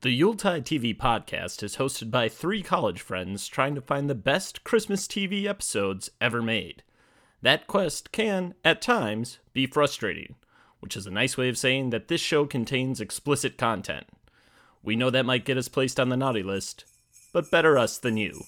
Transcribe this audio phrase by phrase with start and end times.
[0.00, 4.62] The Yuletide TV podcast is hosted by three college friends trying to find the best
[4.62, 6.84] Christmas TV episodes ever made.
[7.42, 10.36] That quest can, at times, be frustrating,
[10.78, 14.06] which is a nice way of saying that this show contains explicit content.
[14.84, 16.84] We know that might get us placed on the naughty list,
[17.32, 18.44] but better us than you.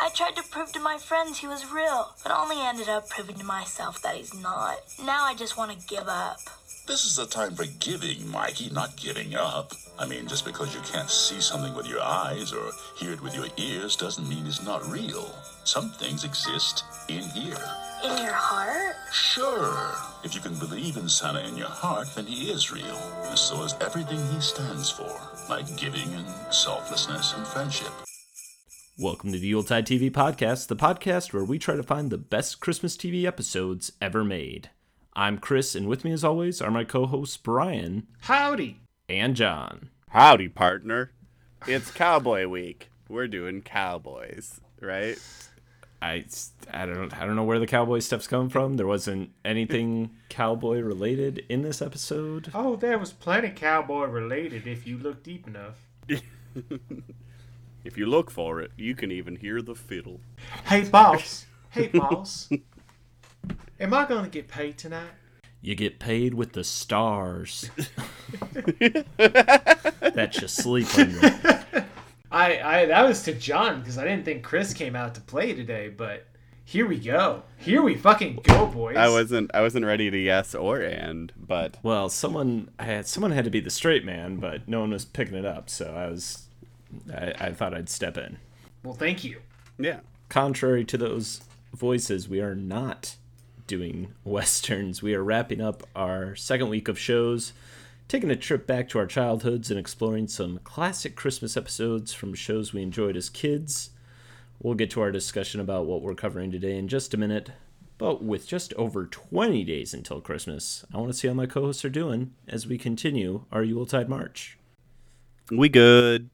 [0.00, 3.36] I tried to prove to my friends he was real, but only ended up proving
[3.36, 4.78] to myself that he's not.
[5.04, 6.38] Now I just want to give up.
[6.86, 9.72] This is a time for giving, Mikey, not giving up.
[9.98, 13.34] I mean, just because you can't see something with your eyes or hear it with
[13.34, 15.34] your ears doesn't mean it's not real.
[15.64, 17.58] Some things exist in here.
[18.04, 18.94] In your heart?
[19.12, 19.92] Sure.
[20.22, 23.02] If you can believe in Santa in your heart, then he is real.
[23.24, 25.20] And so is everything he stands for,
[25.50, 27.92] like giving and selflessness and friendship.
[29.00, 32.58] Welcome to the Yuletide TV podcast, the podcast where we try to find the best
[32.58, 34.70] Christmas TV episodes ever made.
[35.14, 38.80] I'm Chris, and with me, as always, are my co hosts Brian Howdy.
[39.08, 39.90] and John.
[40.08, 41.12] Howdy, partner.
[41.66, 42.90] It's Cowboy Week.
[43.08, 45.16] We're doing cowboys, right?
[46.02, 46.24] I,
[46.72, 48.76] I don't I don't know where the cowboy stuff's coming from.
[48.76, 52.50] There wasn't anything cowboy related in this episode.
[52.52, 55.86] Oh, there was plenty cowboy related if you look deep enough.
[57.84, 60.20] If you look for it, you can even hear the fiddle.
[60.64, 61.46] Hey, boss.
[61.70, 62.48] hey, boss.
[63.80, 65.10] Am I going to get paid tonight?
[65.60, 67.70] You get paid with the stars
[68.52, 71.64] that you sleep under.
[72.30, 75.54] I, I that was to John because I didn't think Chris came out to play
[75.54, 76.26] today, but
[76.64, 77.42] here we go.
[77.56, 78.96] Here we fucking go, boys.
[78.96, 83.44] I wasn't I wasn't ready to yes or and, but Well, someone had someone had
[83.44, 86.47] to be the straight man, but no one was picking it up, so I was
[87.12, 88.38] I, I thought I'd step in.
[88.82, 89.40] Well, thank you.
[89.78, 90.00] yeah.
[90.28, 91.40] Contrary to those
[91.74, 93.16] voices, we are not
[93.66, 95.02] doing westerns.
[95.02, 97.52] We are wrapping up our second week of shows,
[98.08, 102.72] taking a trip back to our childhoods and exploring some classic Christmas episodes from shows
[102.72, 103.90] we enjoyed as kids.
[104.60, 107.50] We'll get to our discussion about what we're covering today in just a minute.
[107.96, 111.62] But with just over 20 days until Christmas, I want to see how my co
[111.62, 114.56] hosts are doing as we continue our Yuletide March.
[115.50, 116.30] We good.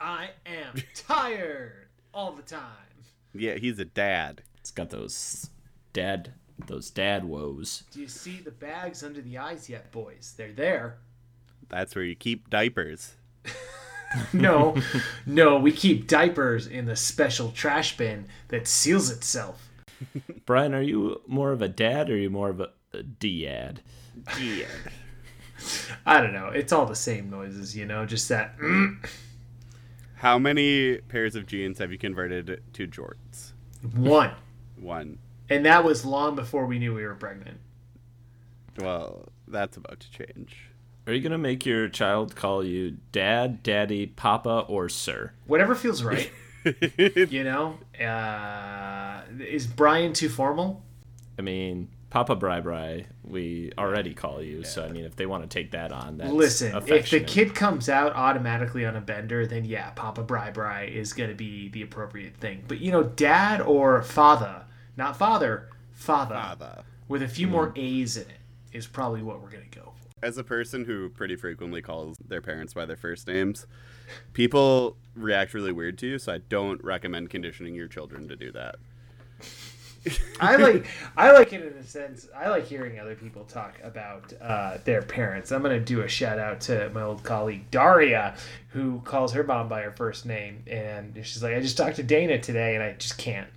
[0.00, 2.62] I am tired all the time.
[3.34, 4.42] Yeah, he's a dad.
[4.58, 5.50] It's got those
[5.92, 6.32] dad
[6.66, 7.84] those dad woes.
[7.92, 10.34] Do you see the bags under the eyes yet, boys?
[10.36, 10.98] They're there.
[11.68, 13.14] That's where you keep diapers.
[14.32, 14.76] No,
[15.26, 19.68] no, we keep diapers in the special trash bin that seals itself.
[20.46, 23.80] Brian, are you more of a dad or are you more of a, a dad?
[24.40, 24.66] Yeah.
[26.06, 26.48] I don't know.
[26.48, 28.56] It's all the same noises, you know, just that.
[28.58, 28.96] mm,
[30.16, 33.52] How many pairs of jeans have you converted to jorts?
[33.94, 34.32] one.
[34.76, 35.18] One.
[35.48, 37.60] And that was long before we knew we were pregnant.
[38.78, 40.70] Well, that's about to change.
[41.06, 45.32] Are you gonna make your child call you dad, daddy, papa, or sir?
[45.46, 46.30] Whatever feels right,
[46.96, 47.78] you know?
[48.04, 50.82] Uh, is Brian too formal?
[51.38, 55.42] I mean, Papa Bri Bri, we already call you, so I mean, if they want
[55.42, 59.46] to take that on, that's Listen, if the kid comes out automatically on a bender,
[59.46, 62.64] then yeah, Papa Bri Bri is going to be the appropriate thing.
[62.68, 64.64] But, you know, dad or father,
[64.96, 66.82] not father, father, Father.
[67.08, 67.78] with a few more mm.
[67.78, 68.38] A's in it
[68.72, 70.08] is probably what we're going to go for.
[70.22, 73.66] As a person who pretty frequently calls their parents by their first names,
[74.32, 78.52] people react really weird to you, so I don't recommend conditioning your children to do
[78.52, 78.76] that.
[80.40, 80.86] I like
[81.16, 82.28] I like it in a sense.
[82.34, 85.50] I like hearing other people talk about uh, their parents.
[85.52, 88.36] I'm gonna do a shout out to my old colleague Daria,
[88.68, 92.02] who calls her mom by her first name, and she's like, "I just talked to
[92.02, 93.48] Dana today, and I just can't."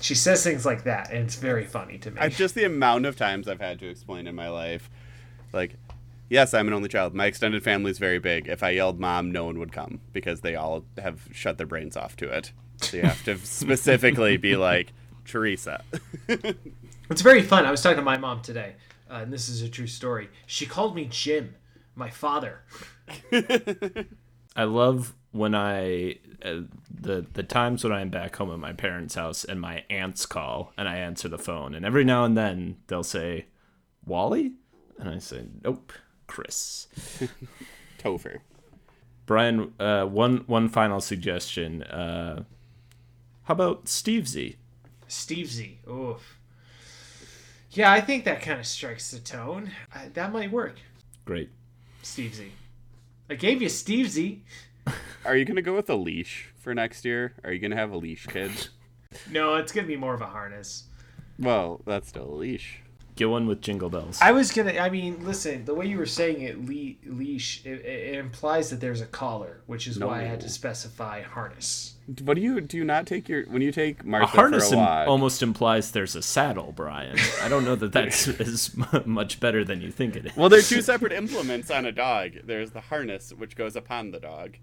[0.00, 2.20] She says things like that, and it's very funny to me.
[2.20, 4.90] I, just the amount of times I've had to explain in my life,
[5.52, 5.76] like,
[6.28, 7.14] yes, I'm an only child.
[7.14, 8.48] My extended family is very big.
[8.48, 11.96] If I yelled mom, no one would come because they all have shut their brains
[11.96, 12.52] off to it.
[12.78, 14.92] So you have to specifically be like,
[15.24, 15.84] Teresa.
[17.12, 17.66] It's very fun.
[17.66, 18.76] I was talking to my mom today,
[19.10, 20.30] uh, and this is a true story.
[20.46, 21.56] She called me Jim,
[21.94, 22.62] my father.
[24.56, 29.14] I love when I uh, the the times when I'm back home at my parents'
[29.14, 32.76] house and my aunts call and I answer the phone and every now and then
[32.86, 33.46] they'll say,
[34.06, 34.52] "Wally,"
[34.98, 35.92] and I say, "Nope,
[36.26, 36.88] Chris."
[37.98, 38.38] Topher.
[39.26, 41.82] Brian, uh, one one final suggestion.
[41.82, 42.44] Uh,
[43.42, 44.56] how about Steve Z?
[45.12, 45.78] Steve Z.
[45.88, 46.38] Oof.
[47.70, 49.70] Yeah, I think that kind of strikes the tone.
[49.94, 50.76] Uh, that might work.
[51.24, 51.50] Great.
[52.02, 52.52] Steve Z.
[53.30, 54.42] I gave you Steve Z.
[55.24, 57.34] Are you going to go with a leash for next year?
[57.44, 58.70] Are you going to have a leash kids?
[59.30, 60.84] No, it's gonna be more of a harness.
[61.38, 62.80] well, that's still a leash.
[63.14, 64.18] Get one with jingle bells.
[64.22, 64.72] I was gonna.
[64.78, 65.66] I mean, listen.
[65.66, 69.60] The way you were saying it, le- leash, it, it implies that there's a collar,
[69.66, 71.94] which is why I had to specify harness.
[72.22, 72.78] What do you do?
[72.78, 76.16] You not take your when you take a harness for a im- almost implies there's
[76.16, 77.18] a saddle, Brian.
[77.42, 78.74] I don't know that that's as
[79.04, 80.36] much better than you think it is.
[80.36, 82.32] Well, they're two separate implements on a dog.
[82.44, 84.56] There's the harness, which goes upon the dog,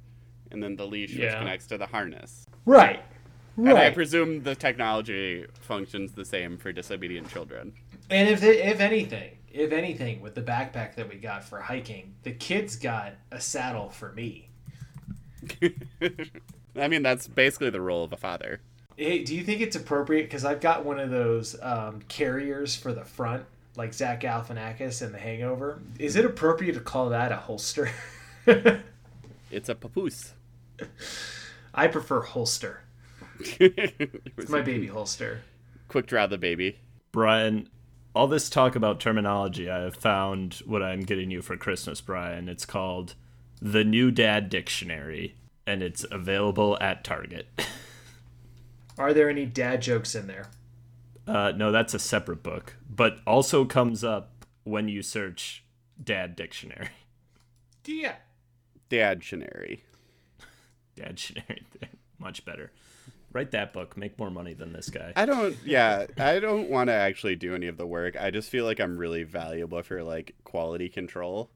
[0.50, 2.48] and then the leash, which connects to the harness.
[2.66, 3.04] Right.
[3.58, 7.74] And I presume the technology functions the same for disobedient children.
[8.10, 12.16] And if it, if anything, if anything, with the backpack that we got for hiking,
[12.24, 14.50] the kids got a saddle for me.
[16.76, 18.62] I mean, that's basically the role of a father.
[18.98, 20.24] Hey, do you think it's appropriate?
[20.24, 23.46] Because I've got one of those um, carriers for the front,
[23.76, 25.80] like Zach Galifianakis in The Hangover.
[25.98, 27.90] Is it appropriate to call that a holster?
[29.52, 30.34] It's a papoose.
[31.74, 32.82] I prefer holster.
[33.60, 35.42] It's my baby holster.
[35.88, 36.78] Quick draw the baby.
[37.12, 37.70] Brian,
[38.20, 42.50] all this talk about terminology, I have found what I'm getting you for Christmas, Brian.
[42.50, 43.16] It's called
[43.62, 45.36] the New Dad Dictionary,
[45.66, 47.48] and it's available at Target.
[48.98, 50.48] Are there any dad jokes in there?
[51.26, 55.64] Uh, no, that's a separate book, but also comes up when you search
[56.04, 56.90] Dad Dictionary.
[57.86, 58.16] Yeah.
[58.90, 59.80] Dadtionary.
[60.98, 61.64] Dad Dictionary,
[62.20, 62.74] much better.
[63.32, 63.96] Write that book.
[63.96, 65.14] Make more money than this guy.
[65.16, 65.56] I don't.
[65.66, 68.20] Yeah, I don't want to actually do any of the work.
[68.20, 71.52] I just feel like I'm really valuable for like quality control.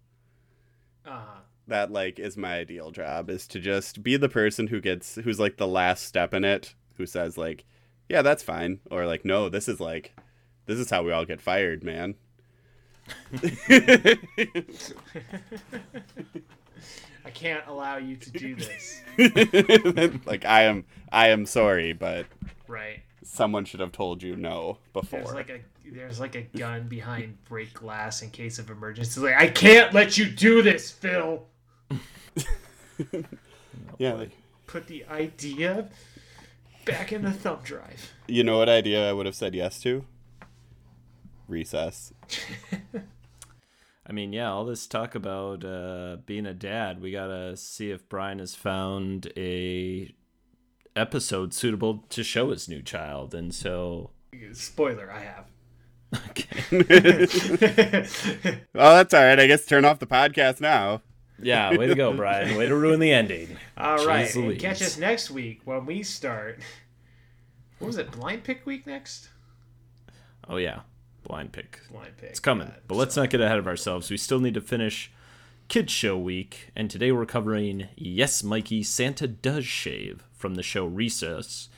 [1.05, 1.39] Uh huh.
[1.67, 5.39] That like is my ideal job is to just be the person who gets who's
[5.39, 7.65] like the last step in it, who says like,
[8.09, 10.13] yeah, that's fine, or like, no, this is like,
[10.65, 12.15] this is how we all get fired, man.
[17.25, 19.01] I can't allow you to do this.
[20.25, 22.25] like I am, I am sorry, but
[22.67, 22.99] right.
[23.23, 25.19] someone should have told you no before.
[25.19, 29.17] There's like a there's like a gun behind break glass in case of emergencies.
[29.17, 31.45] Like I can't let you do this, Phil.
[33.97, 34.31] yeah, like,
[34.67, 35.89] Put the idea
[36.85, 38.11] back in the thumb drive.
[38.27, 40.03] you know what idea I would have said yes to?
[41.47, 42.13] Recess.
[44.13, 48.07] I mean, yeah, all this talk about uh, being a dad, we gotta see if
[48.09, 50.13] Brian has found a
[50.95, 54.11] episode suitable to show his new child, and so
[54.51, 55.47] Spoiler, I have.
[56.29, 57.25] Okay.
[58.75, 59.39] well, that's all right.
[59.39, 61.01] I guess turn off the podcast now.
[61.41, 62.55] yeah, way to go, Brian.
[62.55, 63.57] Way to ruin the ending.
[63.75, 66.59] All right, Jeez and catch us next week when we start.
[67.79, 68.11] What was it?
[68.11, 69.29] Blind pick week next.
[70.47, 70.81] Oh yeah,
[71.23, 71.79] blind pick.
[71.91, 72.29] Blind pick.
[72.29, 74.09] It's coming, God, but let's not get ahead of ourselves.
[74.09, 75.11] We still need to finish
[75.67, 80.85] Kids Show Week, and today we're covering Yes, Mikey, Santa Does Shave from the show
[80.85, 81.69] Recess.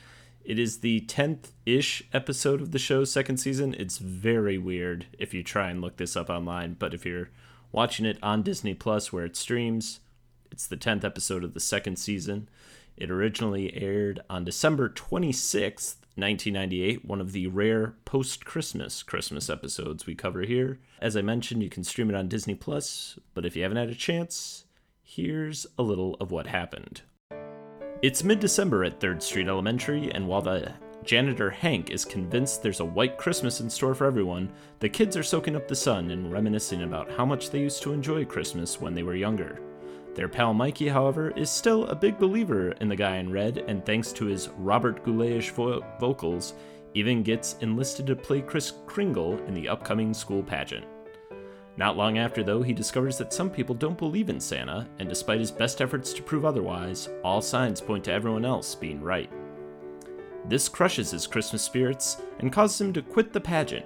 [0.44, 3.76] It is the 10th ish episode of the show's second season.
[3.78, 7.30] It's very weird if you try and look this up online, but if you're
[7.72, 10.02] watching it on Disney Plus where it streams,
[10.52, 12.48] it's the 10th episode of the second season.
[12.96, 20.06] It originally aired on December 26th, 1998, one of the rare post Christmas Christmas episodes
[20.06, 20.80] we cover here.
[21.02, 23.90] As I mentioned, you can stream it on Disney Plus, but if you haven't had
[23.90, 24.66] a chance,
[25.04, 27.02] here's a little of what happened.
[28.02, 30.72] It's mid December at 3rd Street Elementary, and while the
[31.04, 35.24] janitor Hank is convinced there's a white Christmas in store for everyone, the kids are
[35.24, 38.94] soaking up the sun and reminiscing about how much they used to enjoy Christmas when
[38.94, 39.60] they were younger.
[40.16, 43.86] Their pal Mikey, however, is still a big believer in the guy in red, and
[43.86, 46.54] thanks to his Robert Goulet-ish vo- vocals,
[46.94, 50.86] even gets enlisted to play Kris Kringle in the upcoming school pageant.
[51.76, 55.42] Not long after, though, he discovers that some people don't believe in Santa, and despite
[55.42, 59.30] his best efforts to prove otherwise, all signs point to everyone else being right.
[60.48, 63.86] This crushes his Christmas spirits and causes him to quit the pageant,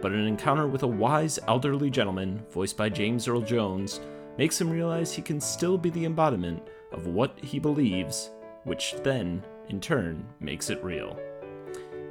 [0.00, 4.00] but an encounter with a wise elderly gentleman, voiced by James Earl Jones,
[4.38, 6.62] makes him realize he can still be the embodiment
[6.92, 8.30] of what he believes,
[8.64, 11.18] which then, in turn, makes it real.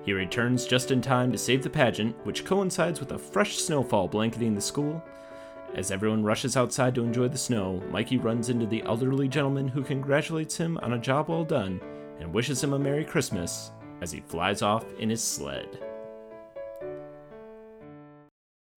[0.03, 4.07] He returns just in time to save the pageant, which coincides with a fresh snowfall
[4.07, 5.03] blanketing the school.
[5.73, 9.83] As everyone rushes outside to enjoy the snow, Mikey runs into the elderly gentleman who
[9.83, 11.81] congratulates him on a job well done
[12.19, 15.84] and wishes him a Merry Christmas as he flies off in his sled.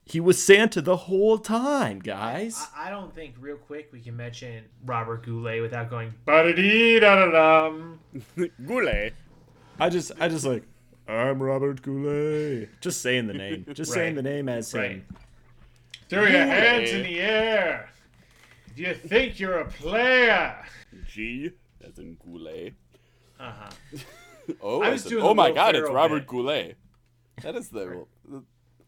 [0.09, 2.67] He was Santa the whole time, guys.
[2.75, 6.99] I, I don't think real quick we can mention Robert Goulet without going ba dee
[6.99, 8.01] da da dum.
[8.67, 9.13] Goulet.
[9.79, 10.63] I just, I just like,
[11.07, 12.71] I'm Robert Goulet.
[12.81, 13.67] Just saying the name.
[13.75, 14.25] Just saying Right.
[14.25, 14.91] the name as Right.
[14.93, 15.07] him.
[16.09, 17.91] Throw your hands in the air.
[18.75, 20.57] Do you think you're a player?
[21.07, 21.51] G
[21.87, 22.73] as in Goulet.
[23.39, 23.71] Uh huh.
[24.63, 25.75] Oh, I was as in- doing oh the my Will God!
[25.75, 26.27] It's Ferrell Robert bit.
[26.27, 26.77] Goulet.
[27.43, 28.07] That is the.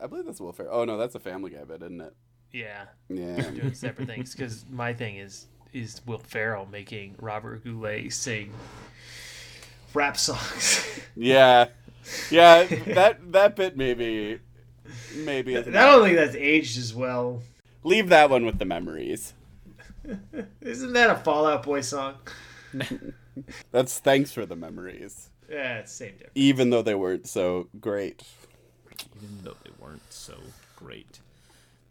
[0.03, 0.81] I believe that's Will Ferrell.
[0.81, 2.15] Oh no, that's a Family Guy bit, isn't it?
[2.53, 3.41] Yeah, Yeah.
[3.51, 4.35] doing separate things.
[4.35, 8.53] Because my thing is is Will Ferrell making Robert Goulet sing
[9.95, 10.85] rap songs.
[11.17, 11.67] yeah.
[12.31, 12.65] Yeah.
[12.65, 14.41] That that bit maybe
[15.15, 17.43] maybe I don't think that's aged as well.
[17.85, 19.35] leave that one with the memories.
[20.61, 22.15] Isn't that a Fall Out Boy song?
[23.71, 26.33] That's thanks for the memories, Yeah, same difference.
[26.35, 28.23] even though they weren't so great.
[29.17, 30.35] Even though they weren't so
[30.77, 31.21] great.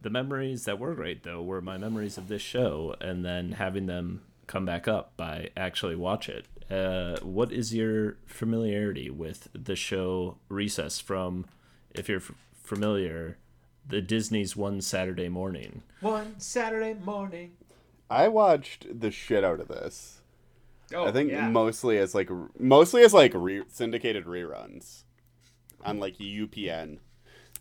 [0.01, 3.85] The memories that were great, though, were my memories of this show, and then having
[3.85, 6.45] them come back up by actually watch it.
[6.71, 11.45] Uh, what is your familiarity with the show Recess from,
[11.93, 13.37] if you're f- familiar,
[13.87, 15.83] the Disney's One Saturday Morning?
[15.99, 17.53] One Saturday morning.
[18.09, 20.21] I watched the shit out of this.
[20.93, 21.47] Oh, I think yeah.
[21.49, 25.03] mostly as like mostly as like re- syndicated reruns
[25.83, 26.99] on like UPN.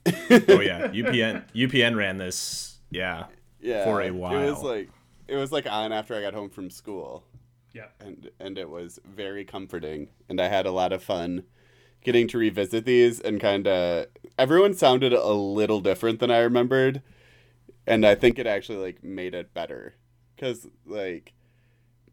[0.06, 2.78] Oh yeah, UPN UPN ran this.
[2.90, 3.26] Yeah,
[3.60, 4.38] Yeah, For a while.
[4.38, 4.90] It was like
[5.26, 7.24] it was like on after I got home from school,
[7.74, 7.88] yeah.
[8.00, 11.44] and and it was very comforting, and I had a lot of fun
[12.02, 14.06] getting to revisit these and kind of
[14.38, 17.02] everyone sounded a little different than I remembered,
[17.86, 19.94] and I think it actually like made it better
[20.34, 21.34] because like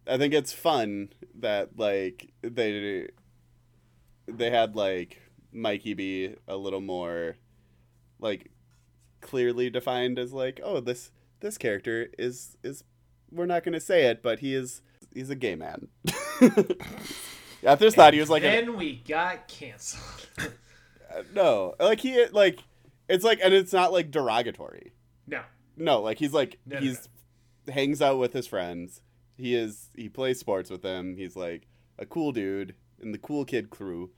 [0.07, 3.07] I think it's fun that like they
[4.27, 5.21] they had like
[5.55, 7.37] Mikey be a little more
[8.19, 8.51] like
[9.21, 12.83] clearly defined as like oh this this character is is
[13.31, 14.81] we're not gonna say it but he is
[15.13, 15.87] he's a gay man.
[17.67, 20.27] I this thought he was like a, then we got canceled.
[21.33, 22.59] no like he like
[23.07, 24.93] it's like and it's not like derogatory.
[25.27, 25.41] no.
[25.77, 27.09] No, like he's like No, no, he's
[27.67, 29.01] hangs out with his friends.
[29.37, 31.15] He is he plays sports with them.
[31.17, 31.67] He's like
[31.99, 34.11] a cool dude in the cool kid crew.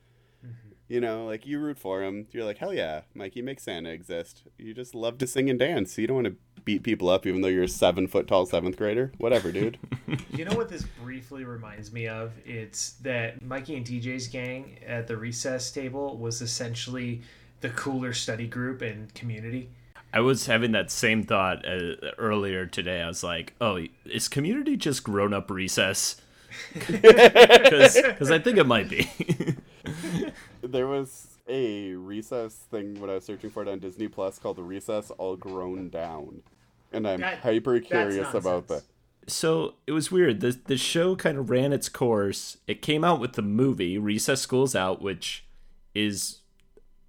[0.87, 2.27] You know, like you root for him.
[2.31, 4.43] You're like, hell yeah, Mikey makes Santa exist.
[4.57, 5.97] You just love to sing and dance.
[5.97, 8.77] You don't want to beat people up, even though you're a seven foot tall seventh
[8.77, 9.11] grader.
[9.17, 9.77] Whatever, dude.
[10.29, 12.31] You know what this briefly reminds me of?
[12.45, 17.23] It's that Mikey and TJ's gang at the recess table was essentially
[17.61, 19.69] the cooler study group and community.
[20.13, 23.01] I was having that same thought uh, earlier today.
[23.01, 26.17] I was like, "Oh, is Community just grown up Recess?"
[26.87, 29.09] Because I think it might be.
[30.67, 34.57] there was a recess thing when I was searching for it on Disney Plus called
[34.57, 36.41] the Recess All Grown Down,
[36.91, 38.83] and I'm That- hyper curious about that.
[39.27, 40.39] so it was weird.
[40.41, 42.57] The the show kind of ran its course.
[42.67, 45.45] It came out with the movie Recess School's Out, which
[45.95, 46.39] is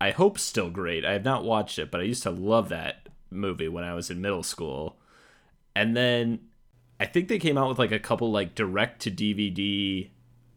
[0.01, 1.05] I hope still great.
[1.05, 4.11] I have not watched it, but I used to love that movie when I was
[4.11, 4.97] in middle school.
[5.75, 6.41] And then
[7.01, 10.11] I think they came out with like a couple like direct to DVD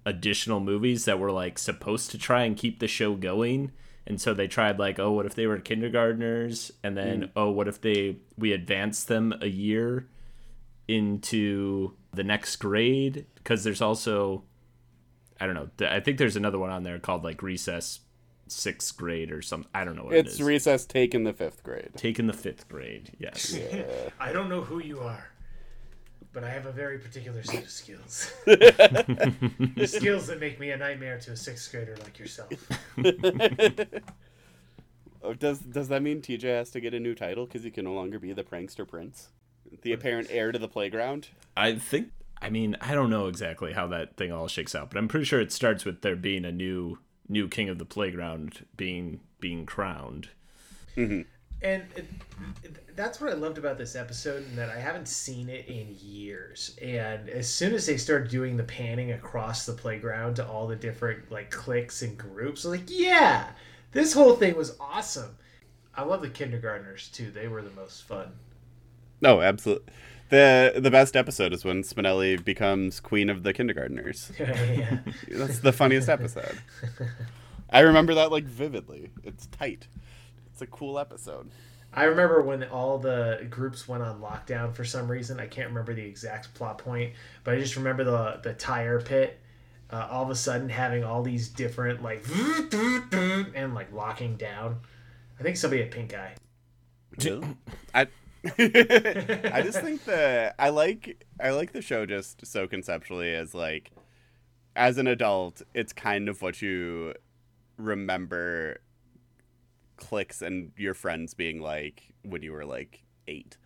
[0.05, 3.72] additional movies that were like supposed to try and keep the show going.
[4.08, 6.72] And so they tried like, oh, what if they were kindergartners?
[6.84, 7.29] And then, mm.
[7.36, 10.08] oh, what if they we advanced them a year
[10.88, 13.25] into the next grade?
[13.36, 14.43] Because there's also,
[15.39, 15.88] I don't know.
[15.88, 18.00] I think there's another one on there called like recess
[18.51, 19.70] sixth grade or something.
[19.74, 20.41] I don't know what it It's is.
[20.41, 21.91] recess taken the fifth grade.
[21.96, 23.12] Taking the fifth grade.
[23.17, 23.58] Yes.
[24.20, 25.31] I don't know who you are,
[26.34, 28.34] but I have a very particular set of skills.
[28.46, 32.52] The skills that make me a nightmare to a sixth grader like yourself.
[35.24, 37.86] Oh, does does that mean TJ has to get a new title because he can
[37.86, 39.30] no longer be the prankster prince,
[39.84, 41.30] the apparent heir to the playground?
[41.56, 42.12] I think.
[42.42, 45.26] I mean, I don't know exactly how that thing all shakes out, but I'm pretty
[45.26, 46.98] sure it starts with there being a new
[47.30, 50.30] new king of the playground being being crowned.
[50.98, 51.22] Mm-hmm.
[51.62, 52.06] And it,
[52.63, 55.96] it- that's what I loved about this episode, and that I haven't seen it in
[56.01, 56.75] years.
[56.82, 60.75] And as soon as they started doing the panning across the playground to all the
[60.75, 63.51] different like cliques and groups, I was like, yeah,
[63.94, 65.38] this whole thing was awesome.
[65.96, 68.27] I love the kindergartners too; they were the most fun.
[68.34, 68.36] Oh,
[69.22, 69.91] no, absolutely.
[70.30, 74.32] the The best episode is when Spinelli becomes queen of the kindergartners.
[74.39, 75.00] yeah.
[75.30, 76.58] That's the funniest episode.
[77.70, 79.12] I remember that like vividly.
[79.24, 79.88] It's tight.
[80.62, 81.50] It's a cool episode.
[81.91, 85.39] I remember when all the groups went on lockdown for some reason.
[85.39, 87.13] I can't remember the exact plot point,
[87.44, 89.39] but I just remember the the tire pit.
[89.89, 92.24] Uh, all of a sudden, having all these different like
[93.56, 94.82] and like locking down.
[95.39, 96.36] I think somebody had pink eye.
[97.96, 98.08] I
[98.60, 103.89] I just think that I like I like the show just so conceptually as like
[104.75, 107.15] as an adult, it's kind of what you
[107.77, 108.77] remember
[110.01, 113.58] clicks and your friends being like when you were like eight.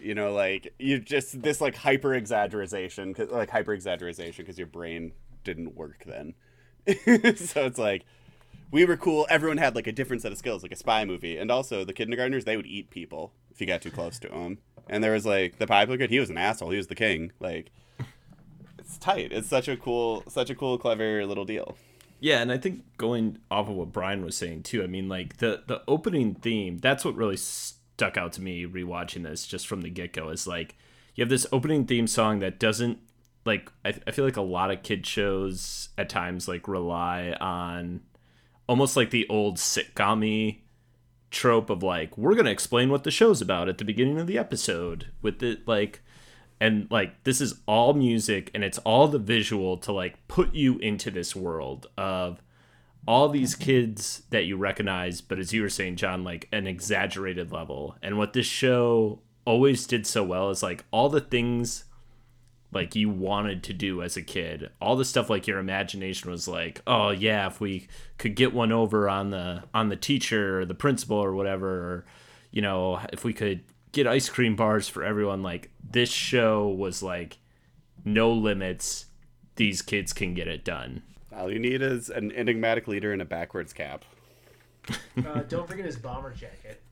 [0.00, 4.66] You know, like you just this like hyper exaggeration, cause, like hyper exaggeration because your
[4.66, 6.34] brain didn't work then.
[7.36, 8.04] so it's like
[8.70, 9.26] we were cool.
[9.28, 11.36] Everyone had like a different set of skills, like a spy movie.
[11.36, 14.58] And also, the kindergartners they would eat people if you got too close to them.
[14.88, 16.10] And there was like the popular kid.
[16.10, 16.70] He was an asshole.
[16.70, 17.32] He was the king.
[17.40, 17.70] Like,
[18.78, 19.32] it's tight.
[19.32, 21.76] It's such a cool, such a cool, clever little deal.
[22.20, 25.38] Yeah, and I think going off of what Brian was saying too, I mean, like
[25.38, 29.80] the the opening theme, that's what really stuck out to me rewatching this just from
[29.80, 30.28] the get go.
[30.28, 30.76] Is like
[31.14, 32.98] you have this opening theme song that doesn't
[33.44, 38.02] like I, I feel like a lot of kid shows at times like rely on
[38.66, 40.58] almost like the old sitcom
[41.30, 44.38] trope of like we're gonna explain what the show's about at the beginning of the
[44.38, 46.02] episode with it like
[46.60, 50.78] and like this is all music and it's all the visual to like put you
[50.78, 52.40] into this world of
[53.08, 57.50] all these kids that you recognize but as you were saying john like an exaggerated
[57.50, 57.96] level.
[58.02, 61.84] And what this show always did so well is like all the things
[62.72, 66.46] like you wanted to do as a kid all the stuff like your imagination was
[66.46, 67.88] like oh yeah if we
[68.18, 72.04] could get one over on the on the teacher or the principal or whatever or
[72.52, 77.02] you know if we could get ice cream bars for everyone like this show was
[77.02, 77.38] like
[78.04, 79.06] no limits
[79.56, 81.02] these kids can get it done
[81.36, 84.04] All you need is an enigmatic leader and a backwards cap.
[84.88, 86.82] Uh, don't forget his bomber jacket.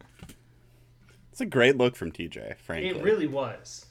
[1.33, 2.90] It's a great look from TJ, frankly.
[2.90, 3.87] It really was.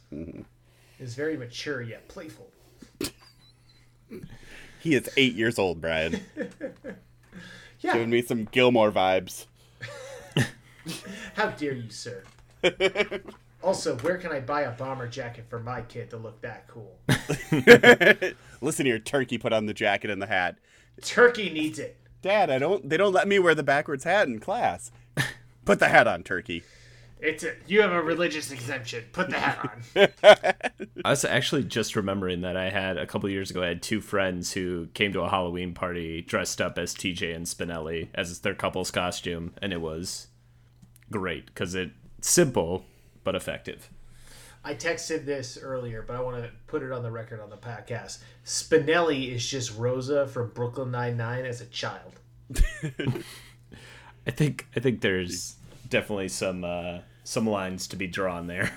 [0.99, 2.49] It's very mature yet playful.
[4.79, 6.21] he is eight years old, Brian.
[7.79, 7.93] Yeah.
[7.93, 9.45] Giving me some Gilmore vibes.
[11.35, 12.23] How dare you, sir?
[13.63, 16.99] also, where can I buy a bomber jacket for my kid to look that cool?
[18.61, 20.57] Listen here, turkey put on the jacket and the hat.
[21.01, 21.97] Turkey needs it.
[22.21, 24.91] Dad, I don't they don't let me wear the backwards hat in class.
[25.65, 26.63] Put the hat on, turkey.
[27.19, 29.03] It's a, you have a religious exemption.
[29.11, 30.07] Put the hat on.
[31.05, 33.63] I was actually just remembering that I had a couple years ago.
[33.63, 37.45] I had two friends who came to a Halloween party dressed up as TJ and
[37.45, 40.27] Spinelli as their couple's costume, and it was
[41.11, 42.85] great because it's simple
[43.23, 43.89] but effective.
[44.63, 47.57] I texted this earlier, but I want to put it on the record on the
[47.57, 48.19] podcast.
[48.45, 52.19] Spinelli is just Rosa from Brooklyn Nine Nine as a child.
[54.27, 55.55] I think I think there's
[55.89, 58.71] definitely some uh, some lines to be drawn there.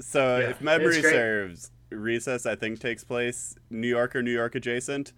[0.00, 4.32] So Yeah, if memory it's serves, Recess I think takes place New York or New
[4.32, 5.12] York adjacent.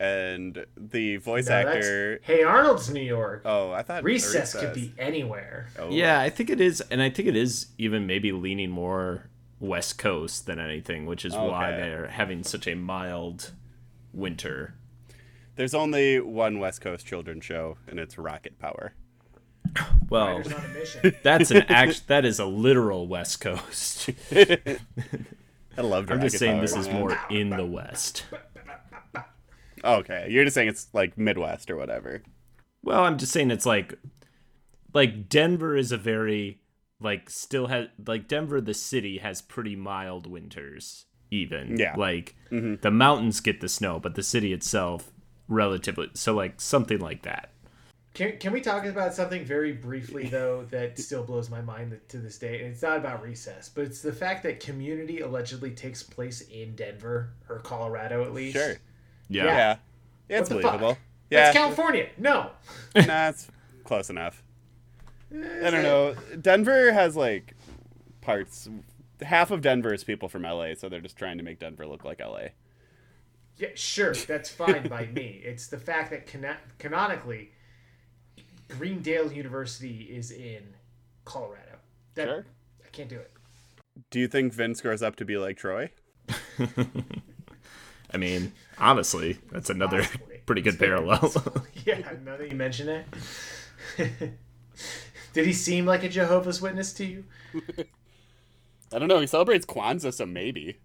[0.00, 3.42] And the voice No, actor Hey Arnold's New York.
[3.44, 5.68] Oh, I thought Recess could be anywhere.
[5.76, 5.90] Oh.
[5.90, 9.28] Yeah, I think it is, and I think it is even maybe leaning more
[9.60, 13.52] West Coast than anything, which is why they're having such a mild
[14.12, 14.74] winter.
[15.56, 18.94] There's only one West Coast children's show, and it's Rocket Power.
[20.08, 21.14] Well, Riders on a mission.
[21.22, 22.08] that's an act.
[22.08, 24.08] That is a literal West Coast.
[24.32, 26.10] I love.
[26.10, 28.24] I'm just saying Power, this is more in the West.
[29.84, 32.22] Okay, you're just saying it's like Midwest or whatever.
[32.82, 33.94] Well, I'm just saying it's like
[34.94, 36.60] like Denver is a very
[37.00, 41.76] like still has like Denver the city has pretty mild winters even.
[41.78, 41.94] Yeah.
[41.96, 42.76] Like mm-hmm.
[42.80, 45.10] the mountains get the snow, but the city itself
[45.48, 47.50] relatively so like something like that.
[48.14, 52.18] Can, can we talk about something very briefly though that still blows my mind to
[52.18, 52.60] this day?
[52.62, 56.74] And it's not about recess, but it's the fact that Community allegedly takes place in
[56.74, 58.56] Denver or Colorado at least.
[58.56, 58.74] Sure.
[59.28, 59.44] Yeah.
[59.44, 59.50] Yeah.
[59.56, 59.76] Yeah,
[60.28, 60.72] yeah it's What the fuck?
[60.80, 60.98] believable.
[61.30, 62.08] That's California.
[62.16, 62.50] No.
[62.96, 63.48] nah, it's
[63.84, 64.42] close enough.
[65.34, 66.14] Eh, I don't know.
[66.40, 67.54] Denver has like
[68.22, 68.68] parts.
[69.20, 72.04] Half of Denver is people from LA, so they're just trying to make Denver look
[72.04, 72.48] like LA.
[73.58, 75.42] Yeah, sure, that's fine by me.
[75.44, 77.50] It's the fact that cano- canonically,
[78.68, 80.62] Greendale University is in
[81.24, 81.78] Colorado.
[82.14, 82.46] That, Sure.
[82.84, 83.32] I can't do it.
[84.10, 85.90] Do you think Vince grows up to be like Troy?
[88.12, 90.38] I mean, honestly, that's another Possibly.
[90.46, 91.18] pretty good It's parallel.
[91.18, 91.62] possible.
[91.86, 93.06] yeah, now that you mention it.
[95.34, 97.24] Did he seem like a Jehovah's Witness to you?
[98.92, 99.20] I don't know.
[99.20, 100.78] He celebrates Kwanzaa, so maybe.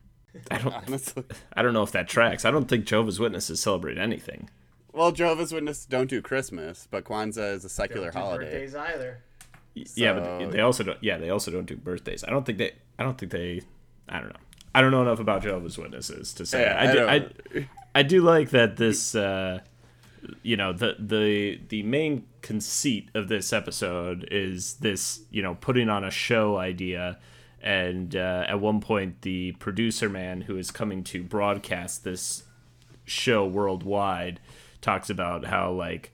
[0.52, 1.24] I don't Honestly.
[1.54, 2.44] I don't know if that tracks.
[2.44, 4.50] I don't think Jehovah's Witnesses celebrate anything.
[4.92, 8.46] Well, Jehovah's Witnesses don't do Christmas, but Kwanzaa is a secular Don't do holiday.
[8.52, 9.24] birthdays either.
[9.96, 10.98] Yeah, but they also don't.
[11.02, 12.24] Yeah, they also don't do birthdays.
[12.24, 12.74] I don't think they.
[13.00, 13.62] I don't think they.
[14.10, 14.40] I don't know.
[14.76, 16.62] I don't know enough about Jehovah's Witnesses to say.
[16.62, 17.08] Yeah, I, I do,
[17.60, 19.16] I, I do like that this.
[19.16, 19.60] Uh,
[20.42, 25.90] you know the the the main conceit of this episode is this you know putting
[25.90, 27.20] on a show idea
[27.62, 32.44] and uh, at one point the producer man who is coming to broadcast this
[33.04, 34.40] show worldwide
[34.82, 36.12] talks about how like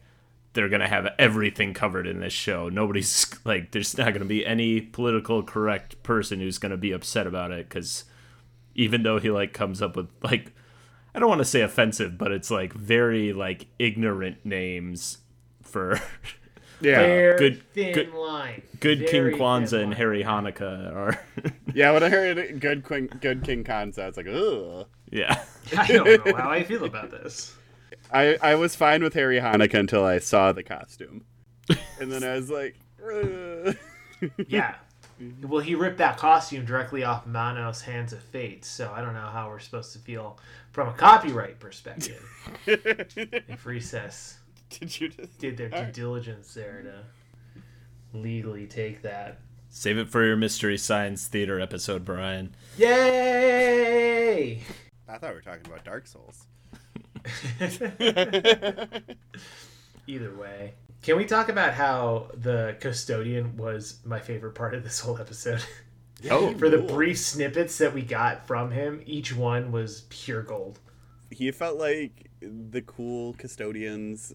[0.54, 2.70] they're gonna have everything covered in this show.
[2.70, 7.52] Nobody's like, there's not gonna be any political correct person who's gonna be upset about
[7.52, 8.06] it because
[8.80, 10.54] even though he like comes up with like,
[11.14, 15.20] I don't want to say offensive, but it's like very like ignorant names
[15.62, 16.00] for
[16.82, 16.96] Yeah.
[16.96, 18.62] Fair, Good- thin good- line.
[18.80, 19.92] good King Very Kwanzaa and line.
[19.98, 21.20] Harry Hanukkah are
[21.74, 24.88] Yeah, when I heard good King, good King Kwanzaa, it's like, ugh.
[25.12, 25.44] yeah.
[25.78, 27.54] I don't know how I feel about this.
[28.14, 31.26] I, I was fine with Harry Hanukkah until I saw the costume.
[32.00, 33.76] And then I was like, ugh.
[34.48, 34.76] Yeah.
[35.22, 35.48] Mm-hmm.
[35.50, 39.28] Well, he ripped that costume directly off Manos' Hands of Fate, so I don't know
[39.28, 40.40] how we're supposed to feel
[40.72, 42.26] from a copyright perspective.
[42.66, 44.38] if Recess
[44.70, 45.38] Did you just.
[45.38, 47.04] did their due diligence there to
[48.18, 49.40] legally take that.
[49.70, 52.56] Save it for your mystery science theater episode, Brian.
[52.78, 54.62] Yay!
[55.08, 56.46] I thought we were talking about Dark Souls.
[60.08, 60.74] Either way.
[61.02, 65.64] Can we talk about how the custodian was my favorite part of this whole episode?
[66.30, 70.78] Oh, For the brief snippets that we got from him, each one was pure gold.
[71.32, 74.34] He felt like the cool custodians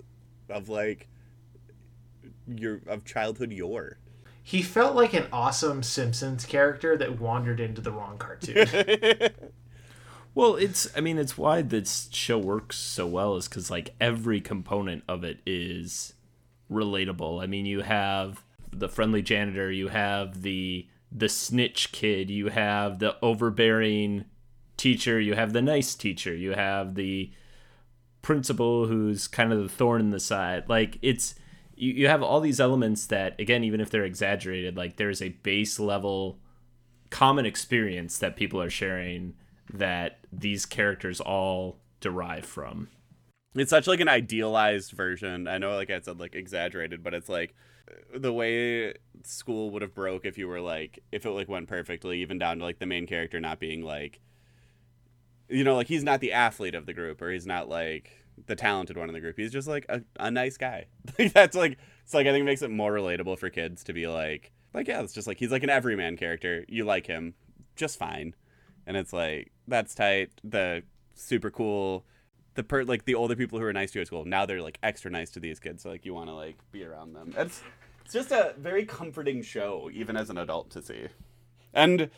[0.48, 1.08] of like
[2.48, 3.98] your of childhood yore.
[4.42, 8.66] He felt like an awesome Simpsons character that wandered into the wrong cartoon.
[10.34, 14.40] Well, it's I mean it's why this show works so well is cuz like every
[14.40, 16.14] component of it is
[16.70, 17.42] relatable.
[17.42, 22.98] I mean, you have the friendly janitor, you have the the snitch kid, you have
[22.98, 24.24] the overbearing
[24.76, 27.30] teacher, you have the nice teacher, you have the
[28.20, 30.68] principal who's kind of the thorn in the side.
[30.68, 31.34] Like it's
[31.76, 35.28] you, you have all these elements that again even if they're exaggerated, like there's a
[35.28, 36.38] base level
[37.10, 39.34] common experience that people are sharing
[39.72, 42.88] that these characters all derive from.
[43.54, 45.48] It's such like an idealized version.
[45.48, 47.54] I know like I said like exaggerated, but it's like
[48.14, 52.20] the way school would have broke if you were like if it like went perfectly,
[52.20, 54.20] even down to like the main character not being like
[55.48, 58.10] you know, like he's not the athlete of the group or he's not like
[58.46, 59.36] the talented one in the group.
[59.36, 60.86] He's just like a, a nice guy.
[61.18, 63.92] Like that's like it's like I think it makes it more relatable for kids to
[63.92, 66.64] be like like yeah, it's just like he's like an everyman character.
[66.68, 67.34] You like him
[67.76, 68.34] just fine.
[68.86, 70.30] And it's like that's tight.
[70.42, 70.82] The
[71.14, 72.04] super cool
[72.54, 74.62] the per like the older people who are nice to you at school now they're
[74.62, 77.34] like extra nice to these kids so like you want to like be around them.
[77.36, 77.62] It's
[78.04, 81.08] it's just a very comforting show even as an adult to see.
[81.72, 82.10] And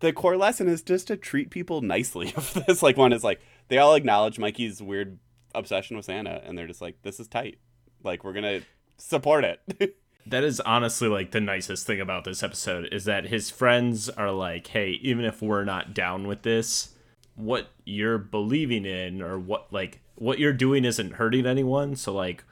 [0.00, 2.32] the core lesson is just to treat people nicely.
[2.36, 5.18] Of this like one is like they all acknowledge mikey's weird
[5.54, 7.58] obsession with santa and they're just like this is tight.
[8.02, 8.60] Like we're gonna
[8.96, 9.96] support it.
[10.26, 14.30] That is honestly like the nicest thing about this episode is that his friends are
[14.30, 16.90] like, "Hey, even if we're not down with this,
[17.38, 22.44] what you're believing in or what like what you're doing isn't hurting anyone." So like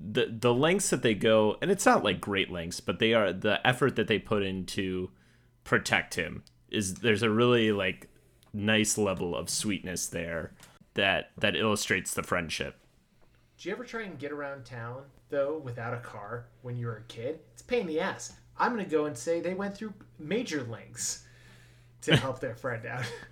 [0.00, 3.32] the the lengths that they go, and it's not like great lengths, but they are
[3.32, 5.10] the effort that they put into
[5.64, 8.08] protect him is there's a really like
[8.52, 10.52] nice level of sweetness there
[10.94, 12.76] that that illustrates the friendship.
[13.58, 16.96] do you ever try and get around town, though, without a car when you were
[16.96, 17.40] a kid?
[17.52, 18.34] It's a pain in the ass.
[18.58, 21.24] I'm to go and say they went through major lengths
[22.02, 23.04] to help their friend out.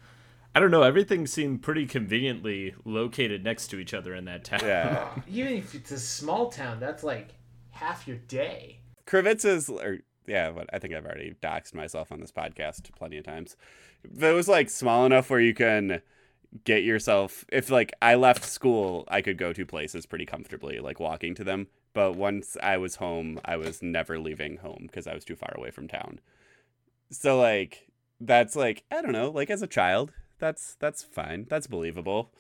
[0.54, 0.82] I don't know.
[0.82, 4.60] Everything seemed pretty conveniently located next to each other in that town.
[4.64, 7.34] yeah Even if it's a small town, that's like
[7.70, 8.80] half your day.
[9.06, 13.18] Kravitz is, or yeah, but I think I've already doxed myself on this podcast plenty
[13.18, 13.56] of times.
[14.04, 16.02] If it was like small enough where you can
[16.64, 21.00] get yourself, if like I left school, I could go to places pretty comfortably, like
[21.00, 21.68] walking to them.
[21.92, 25.52] But once I was home, I was never leaving home because I was too far
[25.56, 26.20] away from town.
[27.10, 27.88] So like
[28.20, 32.32] that's like I don't know, like as a child, that's that's fine, that's believable.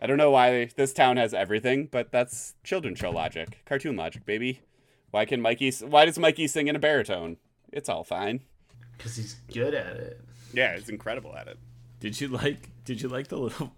[0.00, 4.26] I don't know why this town has everything, but that's children show logic, cartoon logic,
[4.26, 4.60] baby.
[5.10, 5.70] Why can Mikey?
[5.70, 7.38] Why does Mikey sing in a baritone?
[7.72, 8.40] It's all fine.
[8.96, 10.20] Because he's good at it.
[10.52, 11.58] Yeah, it's incredible at it.
[12.00, 12.68] Did you like?
[12.84, 13.72] Did you like the little,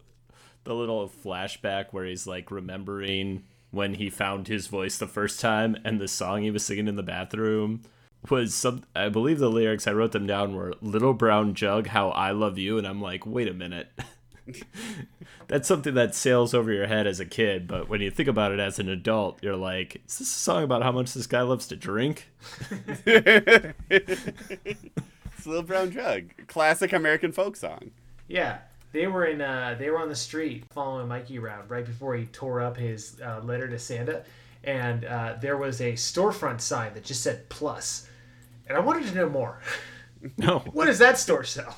[0.65, 5.77] the little flashback where he's like remembering when he found his voice the first time
[5.85, 7.83] and the song he was singing in the bathroom
[8.31, 8.85] was some.
[8.95, 12.59] I believe the lyrics I wrote them down were "Little Brown Jug, How I Love
[12.59, 13.89] You," and I'm like, wait a minute.
[15.49, 18.53] That's something that sails over your head as a kid, but when you think about
[18.53, 21.43] it as an adult, you're like, is this a song about how much this guy
[21.43, 22.29] loves to drink?
[25.39, 27.93] It's Little Brown Jug, classic American folk song.
[28.27, 28.59] Yeah,
[28.91, 29.41] they were in.
[29.41, 33.21] Uh, they were on the street following Mikey around right before he tore up his
[33.25, 34.25] uh, letter to Santa,
[34.65, 38.09] and uh, there was a storefront sign that just said plus,
[38.67, 39.61] and I wanted to know more.
[40.37, 40.59] No.
[40.73, 41.77] what does that store sell?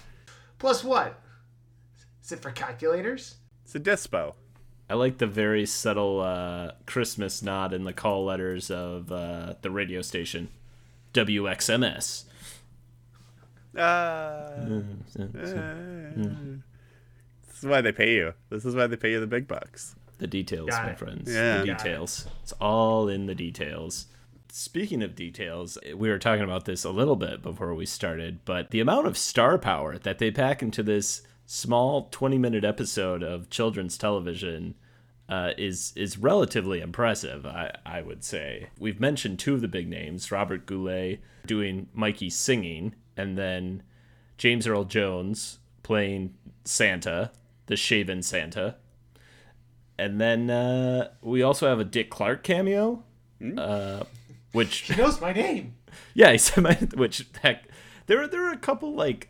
[0.58, 1.20] Plus what?
[2.24, 3.34] Is it for calculators?
[3.64, 4.32] It's a dispo.
[4.88, 9.70] I like the very subtle uh, Christmas nod in the call letters of uh, the
[9.70, 10.48] radio station,
[11.12, 12.24] WXMS.
[13.76, 14.82] Uh,
[15.16, 15.52] this
[17.58, 18.32] is why they pay you.
[18.48, 19.94] This is why they pay you the big bucks.
[20.20, 20.98] The details, Got my it.
[20.98, 21.32] friends.
[21.32, 21.60] Yeah.
[21.60, 21.78] The Got it.
[21.84, 22.28] details.
[22.42, 24.06] It's all in the details.
[24.52, 28.70] Speaking of details, we were talking about this a little bit before we started, but
[28.70, 33.48] the amount of star power that they pack into this small 20 minute episode of
[33.50, 34.74] children's television
[35.28, 38.68] uh, is is relatively impressive, I, I would say.
[38.78, 43.84] We've mentioned two of the big names Robert Goulet doing Mikey singing, and then
[44.36, 47.30] James Earl Jones playing Santa,
[47.66, 48.76] the shaven Santa.
[50.00, 53.04] And then uh, we also have a Dick Clark cameo,
[53.56, 54.04] uh,
[54.52, 55.74] which He knows my name.
[56.14, 57.64] yeah, he said my which heck
[58.06, 59.28] there were there were a couple like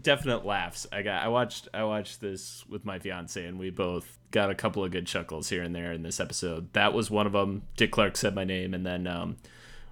[0.00, 0.86] definite laughs.
[0.92, 4.54] I got I watched I watched this with my fiance and we both got a
[4.54, 6.72] couple of good chuckles here and there in this episode.
[6.74, 7.62] That was one of them.
[7.76, 9.36] Dick Clark said my name and then um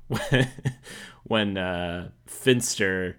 [0.07, 0.49] when,
[1.25, 3.17] when uh Finster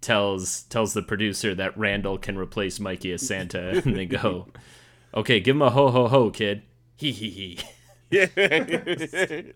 [0.00, 4.48] tells tells the producer that Randall can replace Mikey as Santa and they go,
[5.14, 6.62] "Okay, give him a ho ho ho, kid."
[6.96, 7.58] Hee hee hee.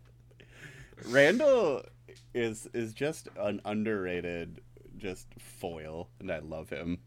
[1.09, 1.83] Randall
[2.35, 4.61] is is just an underrated
[4.97, 6.99] just foil, and I love him.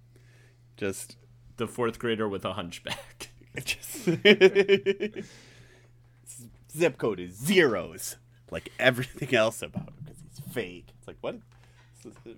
[0.77, 1.17] Just
[1.57, 3.29] The fourth grader with a hunchback.
[3.63, 4.05] just
[6.71, 8.15] zip code is zeros,
[8.49, 10.87] like everything else about him because he's fake.
[10.97, 11.37] It's like what?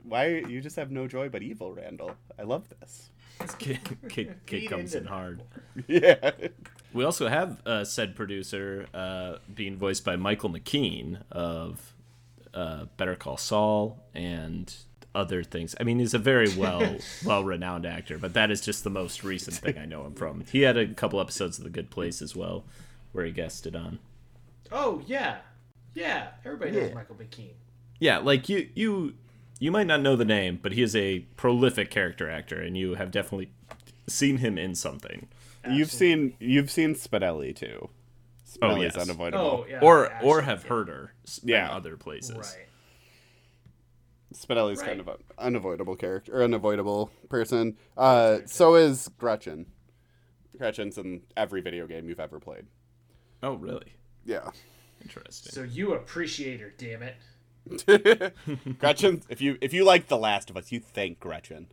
[0.04, 2.15] Why you just have no joy but evil, Randall?
[2.38, 3.12] I love this.
[3.60, 5.43] Kid, kid, kid comes in hard.
[5.88, 6.32] Yeah.
[6.93, 11.93] We also have uh, said producer uh, being voiced by Michael McKean of
[12.54, 14.74] uh, Better Call Saul and
[15.15, 15.76] other things.
[15.80, 19.24] I mean, he's a very well well renowned actor, but that is just the most
[19.24, 20.43] recent thing I know him from.
[20.52, 22.63] He had a couple episodes of The Good Place as well,
[23.12, 24.00] where he guested on.
[24.72, 25.38] Oh yeah,
[25.93, 26.30] yeah.
[26.46, 27.54] Everybody knows Michael McKean.
[28.00, 29.15] Yeah, like you you
[29.63, 32.95] you might not know the name, but he is a prolific character actor, and you
[32.95, 33.49] have definitely
[34.08, 35.30] seen him in something.
[35.69, 37.89] You've seen you've seen Spinelli too.
[37.89, 37.89] Oh,
[38.67, 38.97] Spinelli's yes.
[38.97, 39.65] Oh unavoidable.
[39.69, 39.80] yeah.
[39.82, 40.43] or or absolutely.
[40.43, 41.71] have heard her in Yeah.
[41.71, 42.36] other places.
[42.36, 42.67] Right.
[44.34, 44.88] Spinelli's Right.
[44.89, 47.78] kind of an unavoidable character or unavoidable person.
[47.95, 49.67] Uh, so is Gretchen.
[50.58, 52.65] Gretchen's in every video game you've ever played.
[53.41, 53.93] Oh, really?
[54.26, 54.49] Yeah.
[55.02, 55.52] Interesting.
[55.54, 57.15] So you appreciate her, damn it.
[58.80, 61.67] Gretchen, if you if you like The Last of Us, you thank Gretchen.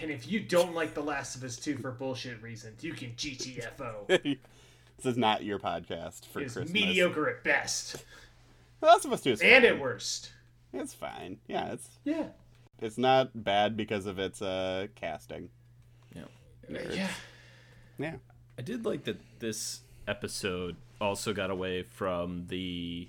[0.00, 3.10] And if you don't like The Last of Us 2 for bullshit reasons, you can
[3.12, 4.06] GTFO.
[4.08, 4.36] this
[5.04, 6.70] is not your podcast for It's Christmas.
[6.72, 8.04] mediocre at best
[8.80, 9.72] The Last of Us Two is and fine.
[9.74, 10.32] at worst.
[10.72, 11.38] It's fine.
[11.46, 12.28] Yeah, it's Yeah.
[12.80, 15.50] it's not bad because of its uh casting.
[16.14, 16.22] Yeah.
[16.70, 17.08] Yeah.
[17.98, 18.14] Yeah.
[18.58, 23.08] I did like that this episode also got away from the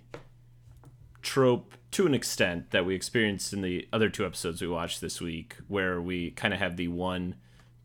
[1.23, 5.19] trope to an extent that we experienced in the other two episodes we watched this
[5.21, 7.36] week, where we kind of have the one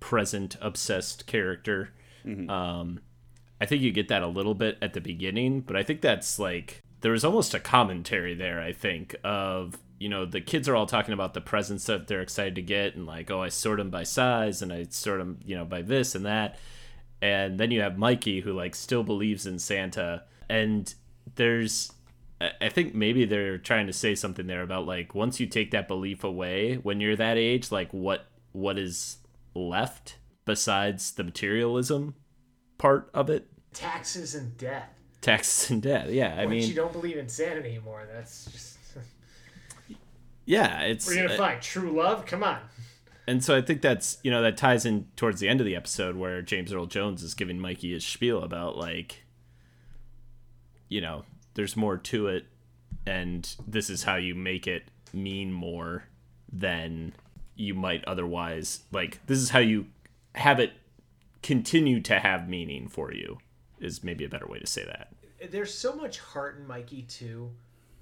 [0.01, 1.90] present obsessed character.
[2.51, 3.01] Um,
[3.61, 6.38] I think you get that a little bit at the beginning, but I think that's
[6.38, 8.61] like there was almost a commentary there.
[8.61, 12.20] I think of you know the kids are all talking about the presents that they're
[12.20, 15.38] excited to get, and like oh I sort them by size and I sort them
[15.44, 16.59] you know by this and that,
[17.20, 20.92] and then you have Mikey who like still believes in Santa, and
[21.35, 21.92] there's
[22.40, 25.88] I think maybe they're trying to say something there about like once you take that
[25.88, 29.18] belief away when you're that age, like what what is
[29.55, 32.14] left besides the materialism
[32.79, 33.48] part of it?
[33.74, 34.88] Taxes and death.
[35.20, 36.11] Taxes and death.
[36.11, 38.79] Yeah, I Once mean, you don't believe in Santa anymore, that's just.
[40.44, 42.24] yeah, it's We're gonna uh, find true love.
[42.24, 42.61] Come on.
[43.27, 45.74] and so I think that's you know that ties in towards the end of the
[45.74, 49.24] episode where James Earl Jones is giving Mikey his spiel about like,
[50.88, 51.24] you know,
[51.59, 52.47] there's more to it,
[53.05, 56.05] and this is how you make it mean more
[56.53, 57.12] than
[57.57, 58.85] you might otherwise.
[58.92, 59.87] Like this is how you
[60.37, 60.75] have it
[61.42, 63.38] continue to have meaning for you.
[63.81, 65.12] Is maybe a better way to say that.
[65.51, 67.51] There's so much heart in Mikey too,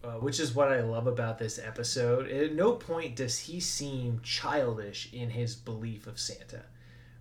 [0.05, 2.31] uh, which is what I love about this episode.
[2.31, 6.67] At no point does he seem childish in his belief of Santa,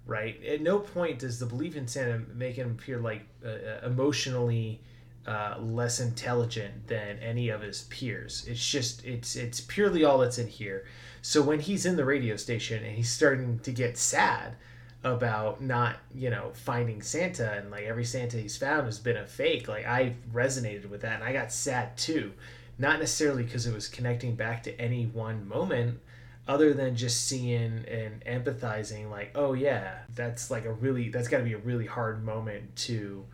[0.06, 0.44] right?
[0.44, 4.82] At no point does the belief in Santa make him appear like uh, uh, emotionally
[5.28, 8.46] uh, less intelligent than any of his peers.
[8.48, 10.86] It's just it's it's purely all that's in here.
[11.22, 14.56] So when he's in the radio station and he's starting to get sad
[15.04, 19.26] about not you know finding Santa and like every Santa he's found has been a
[19.26, 19.68] fake.
[19.68, 22.32] Like I resonated with that and I got sad too,
[22.78, 26.00] not necessarily because it was connecting back to any one moment.
[26.48, 31.40] Other than just seeing and empathizing, like, oh yeah, that's like a really, that's got
[31.40, 33.26] to be a really hard moment to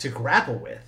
[0.00, 0.84] to grapple with.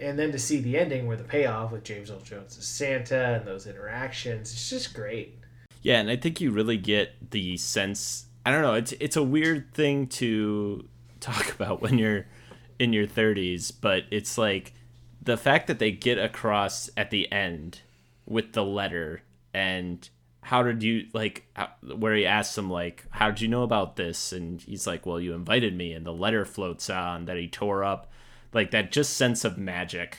[0.00, 3.36] And then to see the ending where the payoff with James Earl Jones as Santa
[3.36, 5.38] and those interactions, it's just great.
[5.82, 8.26] Yeah, and I think you really get the sense.
[8.44, 8.74] I don't know.
[8.74, 10.86] It's it's a weird thing to
[11.20, 12.26] talk about when you're
[12.78, 14.74] in your 30s, but it's like
[15.22, 17.80] the fact that they get across at the end
[18.26, 19.22] with the letter
[19.54, 20.08] and
[20.42, 23.96] how did you like how, where he asks him like how did you know about
[23.96, 27.48] this and he's like well you invited me and the letter floats on that he
[27.48, 28.10] tore up
[28.52, 30.18] like that just sense of magic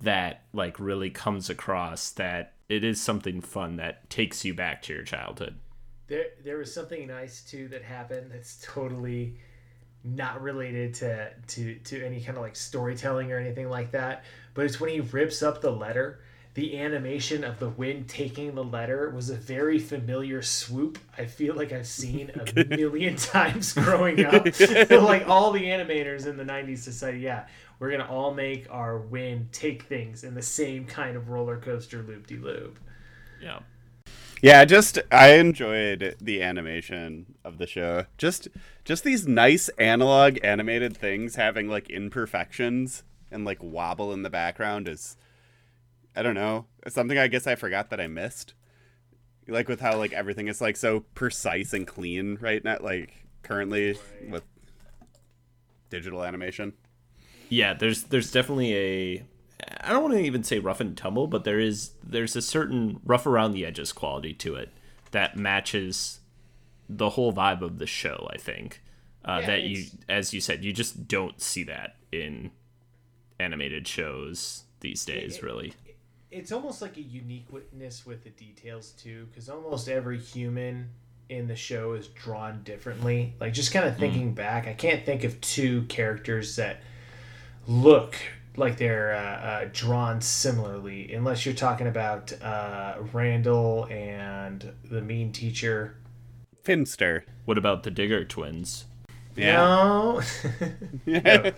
[0.00, 4.92] that like really comes across that it is something fun that takes you back to
[4.92, 5.56] your childhood
[6.08, 9.38] There, there was something nice too that happened that's totally
[10.06, 14.24] not related to to to any kind of like storytelling or anything like that.
[14.54, 16.20] But it's when he rips up the letter.
[16.56, 20.98] The animation of the wind taking the letter was a very familiar swoop.
[21.18, 24.46] I feel like I've seen a million times growing up.
[24.90, 27.44] like all the animators in the '90s decided, yeah,
[27.78, 32.02] we're gonna all make our wind take things in the same kind of roller coaster
[32.02, 32.78] loop de loop.
[33.38, 33.58] yeah
[34.40, 38.06] Yeah, I just I enjoyed the animation of the show.
[38.16, 38.48] Just
[38.82, 44.88] just these nice analog animated things having like imperfections and like wobble in the background
[44.88, 45.18] is
[46.16, 48.54] I don't know, something I guess I forgot that I missed.
[49.46, 53.96] Like with how like everything is like so precise and clean right now like currently
[54.28, 54.42] with
[55.90, 56.72] digital animation.
[57.48, 59.24] yeah there's there's definitely a
[59.82, 62.98] i don't want to even say rough and tumble but there is there's a certain
[63.04, 64.70] rough around the edges quality to it
[65.12, 66.18] that matches
[66.88, 68.82] the whole vibe of the show i think.
[69.24, 72.50] Uh, Yeah, that you as you said you just don't see that in
[73.38, 75.72] animated shows these days it- really
[76.30, 80.88] it's almost like a uniqueness with the details too because almost every human
[81.28, 83.34] in the show is drawn differently.
[83.40, 86.80] Like just kind of thinking back i can't think of two characters that
[87.66, 88.16] look
[88.56, 95.32] like they're uh, uh, drawn similarly unless you're talking about uh, randall and the mean
[95.32, 95.96] teacher.
[96.62, 97.24] Finster.
[97.44, 98.86] what about the digger twins
[99.36, 99.62] Yeah.
[99.62, 100.20] no
[101.06, 101.52] no.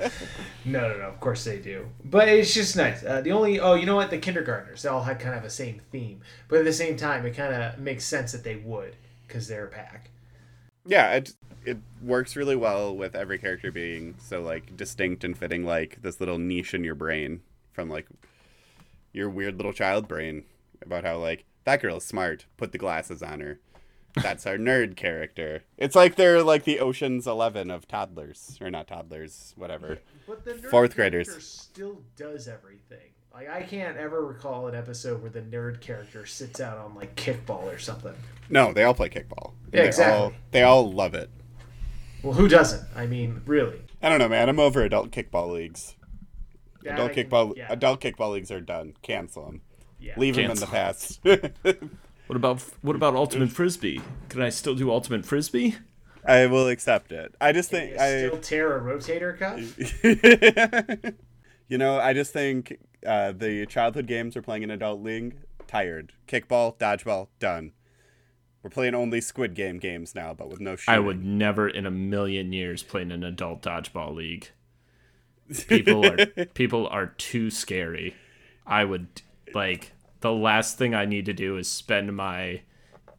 [0.65, 1.05] no, no, no.
[1.09, 1.89] Of course they do.
[2.05, 3.05] But it's just nice.
[3.05, 4.11] Uh, the only oh, you know what?
[4.11, 7.25] The kindergartners they all had kind of a same theme, but at the same time,
[7.27, 10.11] it kind of makes sense that they would because they're a pack.
[10.87, 11.33] yeah it
[11.65, 16.21] it works really well with every character being so like distinct and fitting like this
[16.21, 17.41] little niche in your brain
[17.73, 18.07] from like
[19.13, 20.45] your weird little child brain
[20.83, 23.61] about how like that girl is smart put the glasses on her
[24.23, 28.87] that's our nerd character it's like they're like the oceans 11 of toddlers or not
[28.89, 31.29] toddlers whatever But the nerd Fourth graders.
[31.29, 33.13] character still does everything.
[33.33, 37.15] Like I can't ever recall an episode where the nerd character sits out on like
[37.17, 38.15] kickball or something.
[38.51, 40.17] no they all play kickball Yeah, They exactly.
[40.19, 41.31] all, they all love it
[42.23, 42.85] Well, who doesn't?
[42.97, 43.81] I mean, really.
[44.03, 45.95] i don't know man i'm over adult kickball leagues
[46.83, 49.61] Yeah, adult I can- kickball yeah, adult kickball leagues are done cancel them
[50.01, 50.15] yeah.
[50.17, 51.21] leave them in the past
[52.29, 55.77] what about what about ultimate frisbee can i still do ultimate frisbee
[56.25, 57.35] I will accept it.
[57.41, 61.15] I just think You I, still tear a rotator cuff.
[61.69, 65.37] you know, I just think uh, the childhood games we're playing in adult league
[65.67, 66.13] tired.
[66.27, 67.73] Kickball, dodgeball, done.
[68.63, 70.95] We're playing only Squid Game games now, but with no shooting.
[70.95, 74.51] I would never in a million years play in an adult dodgeball league.
[75.69, 78.15] People are people are too scary.
[78.67, 79.23] I would
[79.55, 82.63] like the last thing I need to do is spend my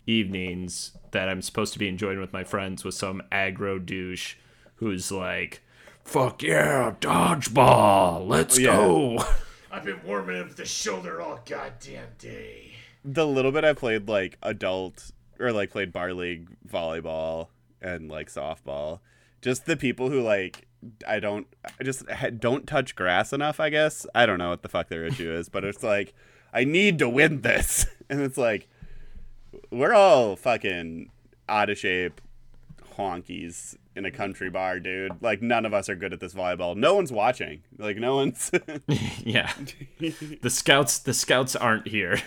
[0.05, 4.35] evenings that I'm supposed to be enjoying with my friends with some aggro douche
[4.75, 5.61] who's like,
[6.03, 8.75] "Fuck yeah, dodgeball, let's oh, yeah.
[8.75, 9.23] go."
[9.71, 12.71] I've been warming up the shoulder all goddamn day.
[13.05, 17.47] the little bit I played like adult or like played bar league volleyball
[17.81, 18.99] and like softball.
[19.41, 20.67] Just the people who like
[21.07, 21.47] I don't
[21.79, 22.03] I just
[22.39, 23.59] don't touch grass enough.
[23.59, 26.13] I guess I don't know what the fuck their issue is, but it's like
[26.53, 28.67] I need to win this, and it's like
[29.71, 31.11] we're all fucking
[31.47, 32.21] out of shape
[32.97, 35.21] honkies in a country bar, dude.
[35.21, 36.75] Like none of us are good at this volleyball.
[36.75, 37.63] No one's watching.
[37.77, 38.51] Like no one's.
[39.23, 39.51] yeah.
[40.41, 42.21] The scouts the scouts aren't here.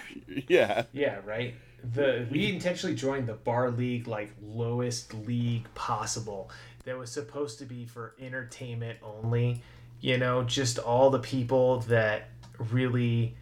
[0.49, 0.85] yeah.
[0.93, 1.55] Yeah, right.
[1.95, 6.51] The we intentionally joined the bar league like lowest league possible
[6.85, 9.63] that was supposed to be for entertainment only.
[10.01, 12.29] You know, just all the people that
[12.71, 13.37] really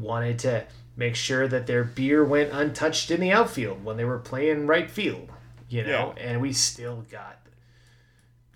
[0.00, 4.18] wanted to make sure that their beer went untouched in the outfield when they were
[4.18, 5.30] playing right field.
[5.68, 7.40] You know, and we still got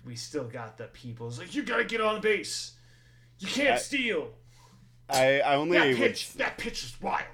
[0.05, 2.71] we still got the people It's like you gotta get on base.
[3.39, 4.29] You can't I- steal.
[5.09, 7.25] I I only That would pitch that pitch is wild.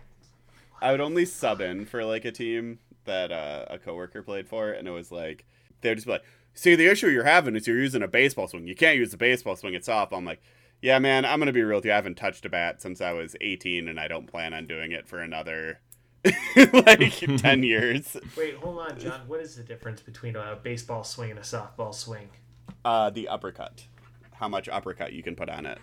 [0.81, 4.71] I would only sub in for like a team that uh, a coworker played for,
[4.71, 5.45] and it was like
[5.81, 8.67] they'd just be like, "See, the issue you're having is you're using a baseball swing.
[8.67, 10.41] You can't use the baseball swing itself." I'm like,
[10.81, 11.91] "Yeah, man, I'm gonna be real with you.
[11.91, 14.91] I haven't touched a bat since I was 18, and I don't plan on doing
[14.91, 15.79] it for another
[16.73, 19.21] like 10 years." Wait, hold on, John.
[19.27, 22.29] What is the difference between a baseball swing and a softball swing?
[22.83, 23.85] Uh, the uppercut.
[24.33, 25.79] How much uppercut you can put on it.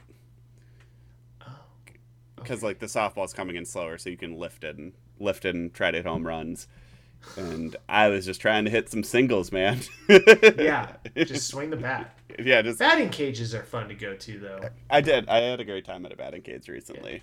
[2.37, 5.55] Because like the softball's coming in slower, so you can lift it and lift it
[5.55, 6.69] and try to hit home runs.
[7.37, 9.81] And I was just trying to hit some singles, man.
[10.09, 12.17] Yeah, just swing the bat.
[12.39, 14.61] yeah, just Batting cages are fun to go to, though.
[14.89, 15.29] I did.
[15.29, 17.23] I had a great time at a batting cage recently.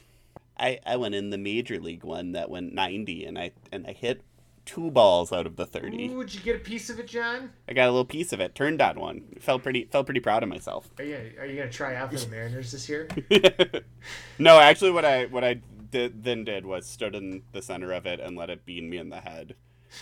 [0.58, 3.94] I, I went in the major league one that went 90 and I and I
[3.94, 4.22] hit
[4.66, 6.10] two balls out of the 30.
[6.10, 7.52] Ooh, would you get a piece of it, John?
[7.68, 8.56] I got a little piece of it.
[8.56, 9.24] Turned on one.
[9.40, 10.90] Felt pretty felt pretty proud of myself.
[10.98, 13.08] Are you are you gonna try out for the Mariners this year?
[14.40, 18.06] no, actually what I what I did then did was stood in the center of
[18.06, 19.56] it and let it bean me in the head.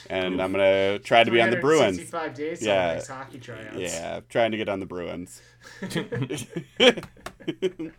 [0.09, 1.97] And I'm going to try to be on the Bruins.
[1.97, 2.61] 65 days.
[2.61, 2.87] Yeah.
[2.87, 2.93] Yeah.
[2.95, 3.77] Nice hockey tryouts.
[3.77, 5.41] Yeah, trying to get on the Bruins.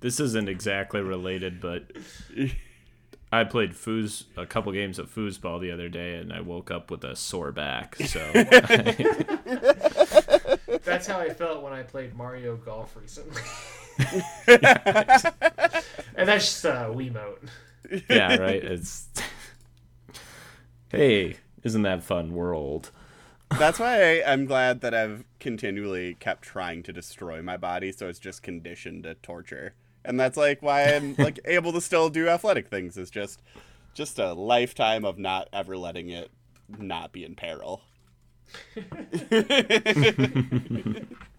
[0.00, 1.92] This isn't exactly related, but
[3.30, 6.90] I played foos a couple games of foosball the other day, and I woke up
[6.90, 7.96] with a sore back.
[7.96, 8.18] So
[10.84, 13.42] That's how I felt when I played Mario Golf recently.
[16.16, 17.46] and that's just a Wiimote.
[18.08, 18.64] yeah, right.
[18.64, 19.08] It's
[20.90, 22.34] hey, isn't that fun?
[22.34, 22.90] We're old.
[23.58, 28.08] That's why I, I'm glad that I've continually kept trying to destroy my body so
[28.08, 29.74] it's just conditioned to torture.
[30.04, 33.42] And that's like why I'm like able to still do athletic things is just
[33.92, 36.30] just a lifetime of not ever letting it
[36.78, 37.82] not be in peril.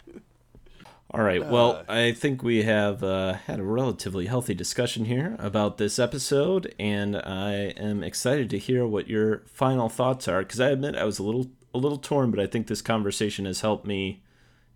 [1.14, 1.46] All right.
[1.46, 6.74] Well, I think we have uh, had a relatively healthy discussion here about this episode,
[6.78, 10.38] and I am excited to hear what your final thoughts are.
[10.38, 13.44] Because I admit I was a little a little torn, but I think this conversation
[13.44, 14.22] has helped me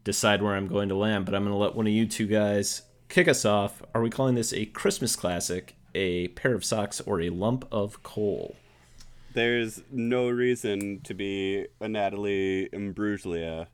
[0.05, 1.24] decide where I'm going to land.
[1.24, 3.82] But I'm going to let one of you two guys kick us off.
[3.95, 8.03] Are we calling this a Christmas classic, a pair of socks, or a lump of
[8.03, 8.57] coal?
[9.32, 13.68] There's no reason to be a Natalie Imbruglia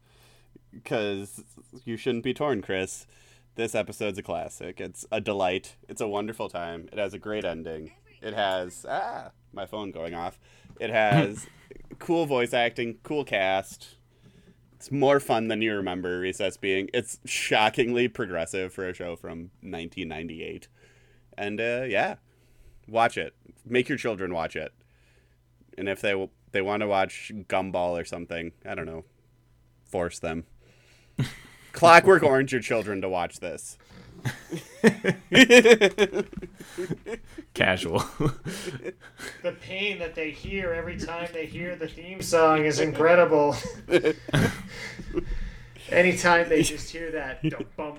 [0.73, 1.43] because
[1.85, 3.07] you shouldn't be torn, Chris.
[3.55, 4.81] This episode's a classic.
[4.81, 5.77] It's a delight.
[5.89, 6.89] It's a wonderful time.
[6.93, 7.93] It has a great ending.
[8.23, 10.39] It has ah, my phone going off.
[10.81, 11.47] It has
[11.99, 13.97] cool voice acting, cool cast.
[14.77, 16.89] It's more fun than you remember Recess being.
[16.93, 20.69] It's shockingly progressive for a show from 1998.
[21.39, 22.17] And uh, yeah,
[22.89, 23.35] watch it.
[23.65, 24.73] Make your children watch it.
[25.79, 29.05] And if they they want to watch Gumball or something, I don't know,
[29.85, 30.45] force them.
[31.73, 33.79] Clockwork Orange your children to watch this.
[37.55, 38.05] Casual.
[39.43, 43.57] The pain that they hear every time they hear the theme song is incredible.
[45.91, 47.99] Anytime they just hear that dum bump,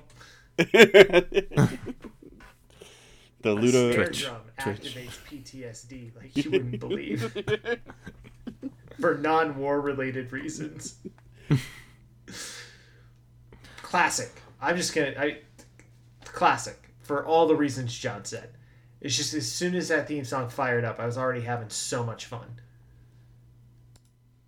[3.41, 4.95] The Ludo snare Twitch, drum Twitch.
[4.95, 7.33] activates PTSD like you wouldn't believe.
[8.99, 10.95] For non-war related reasons.
[13.93, 14.31] Classic.
[14.59, 15.37] I'm just gonna I
[16.25, 18.49] classic for all the reasons John said.
[19.01, 22.03] It's just as soon as that theme song fired up, I was already having so
[22.03, 22.59] much fun.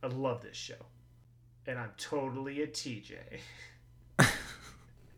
[0.01, 0.87] I love this show.
[1.67, 3.17] And I'm totally a TJ.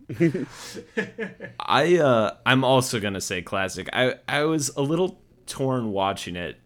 [1.61, 3.87] I uh I'm also gonna say classic.
[3.93, 6.59] I I was a little torn watching it,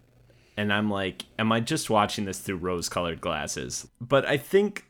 [0.58, 3.88] and I'm like, am I just watching this through rose-colored glasses?
[4.00, 4.86] But I think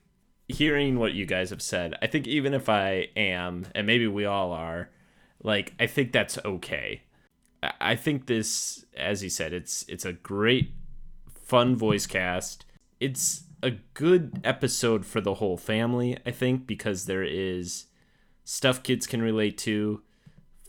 [0.52, 4.26] hearing what you guys have said, I think even if I am, and maybe we
[4.26, 4.90] all are,
[5.44, 7.02] like I think that's okay.
[7.64, 10.74] I- think this, as he said, it's it's a great,
[11.34, 12.66] fun voice cast.
[13.00, 16.18] It's a good episode for the whole family.
[16.26, 17.86] I think because there is
[18.44, 20.02] stuff kids can relate to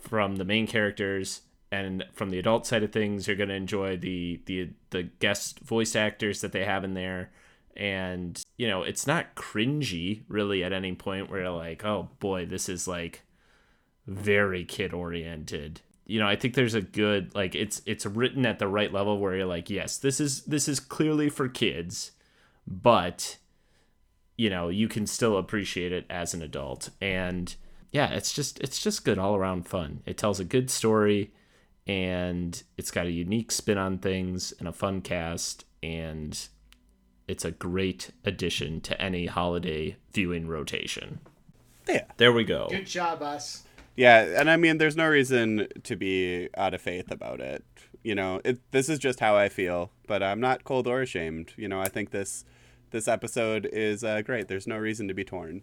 [0.01, 3.97] from the main characters and from the adult side of things you're going to enjoy
[3.97, 7.31] the the the guest voice actors that they have in there
[7.77, 12.45] and you know it's not cringy really at any point where you're like oh boy
[12.47, 13.23] this is like
[14.07, 18.59] very kid oriented you know i think there's a good like it's it's written at
[18.59, 22.13] the right level where you're like yes this is this is clearly for kids
[22.67, 23.39] but
[24.37, 26.91] you know you can still appreciate it as an adult.
[27.01, 27.55] And
[27.91, 30.03] yeah it's just it's just good all around fun.
[30.07, 31.33] It tells a good story
[31.87, 36.49] and it's got a unique spin on things and a fun cast and
[37.29, 41.21] it's a great addition to any holiday viewing rotation
[41.89, 42.05] Yeah.
[42.17, 43.65] there we go Good job, us.
[43.95, 47.63] Yeah, and I mean, there's no reason to be out of faith about it.
[48.03, 51.53] You know, it, this is just how I feel, but I'm not cold or ashamed.
[51.57, 52.47] You know, I think this
[52.91, 54.49] this episode is uh, great.
[54.49, 55.61] There's no reason to be torn.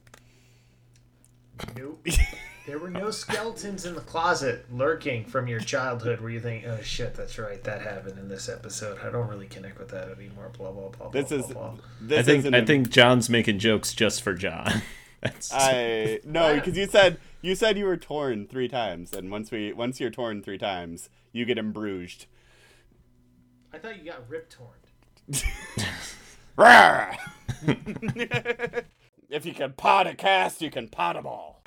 [1.75, 2.05] Nope.
[2.69, 6.79] There were no skeletons in the closet lurking from your childhood where you think, oh
[6.83, 8.99] shit, that's right, that happened in this episode.
[9.03, 10.51] I don't really connect with that anymore.
[10.55, 11.09] Blah blah blah.
[11.09, 11.77] This blah, is blah, blah.
[11.99, 14.83] this I think isn't think John's making jokes just for John.
[15.51, 19.73] I no, because you said you said you were torn three times, and once we
[19.73, 22.27] once you're torn three times, you get embrouged.
[23.73, 24.69] I thought you got rip torn.
[26.55, 27.17] Rawr!
[29.27, 31.58] if you can pot a cast, you can pot a ball.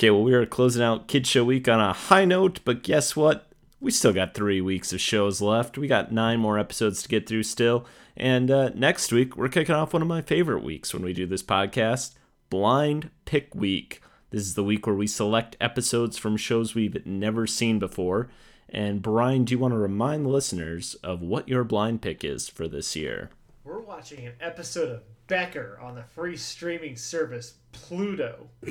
[0.00, 3.14] Okay, well, we are closing out Kid Show Week on a high note, but guess
[3.14, 3.52] what?
[3.80, 5.76] We still got three weeks of shows left.
[5.76, 7.84] We got nine more episodes to get through still.
[8.16, 11.26] And uh, next week, we're kicking off one of my favorite weeks when we do
[11.26, 12.14] this podcast
[12.48, 14.00] Blind Pick Week.
[14.30, 18.30] This is the week where we select episodes from shows we've never seen before.
[18.70, 22.48] And Brian, do you want to remind the listeners of what your blind pick is
[22.48, 23.28] for this year?
[23.70, 28.48] We're watching an episode of Becker on the free streaming service Pluto.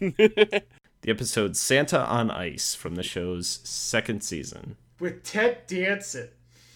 [0.00, 0.62] The
[1.12, 4.76] episode Santa on Ice from the show's second season.
[5.00, 6.28] with Ted Danson.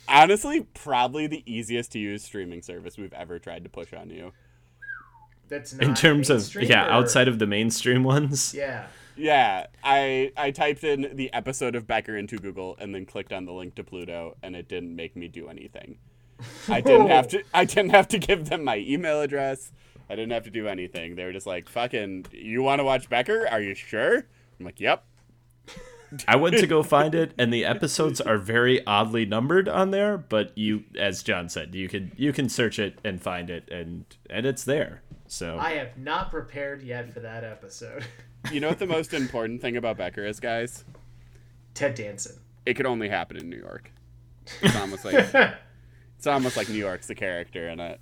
[0.09, 4.33] Honestly, probably the easiest to use streaming service we've ever tried to push on you.
[5.49, 8.55] That's not In terms of, yeah, or- outside of the mainstream ones.
[8.55, 8.87] Yeah.
[9.17, 13.45] Yeah, I I typed in the episode of Becker into Google and then clicked on
[13.45, 15.99] the link to Pluto, and it didn't make me do anything.
[16.69, 17.43] I didn't have to.
[17.53, 19.73] I didn't have to give them my email address.
[20.09, 21.15] I didn't have to do anything.
[21.15, 23.47] They were just like, "Fucking, you want to watch Becker?
[23.49, 24.17] Are you sure?"
[24.59, 25.05] I'm like, "Yep."
[26.27, 30.19] I went to go find it, and the episodes are very oddly numbered on there.
[30.19, 34.05] But you, as John said, you can you can search it and find it, and
[34.29, 35.03] and it's there.
[35.29, 38.05] So I have not prepared yet for that episode.
[38.51, 40.85] You know what the most important thing about Becker is, guys?
[41.75, 42.41] Ted Danson.
[42.67, 43.93] It could only happen in New York.
[44.63, 45.15] It's almost like
[46.21, 47.99] it's almost like New York's the character in it.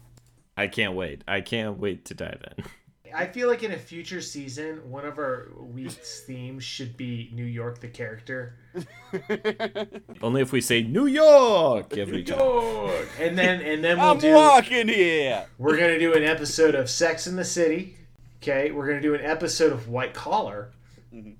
[0.56, 1.22] I can't wait.
[1.28, 2.64] I can't wait to dive in.
[3.14, 7.44] I feel like in a future season, one of our week's themes should be New
[7.44, 8.56] York, the character.
[10.20, 12.40] Only if we say New York every time.
[12.40, 14.34] York, and then and then we'll I'm do.
[14.34, 15.46] walking here.
[15.58, 17.96] We're gonna do an episode of Sex in the City.
[18.42, 20.72] Okay, we're gonna do an episode of White Collar,
[21.14, 21.34] Mm-hmm.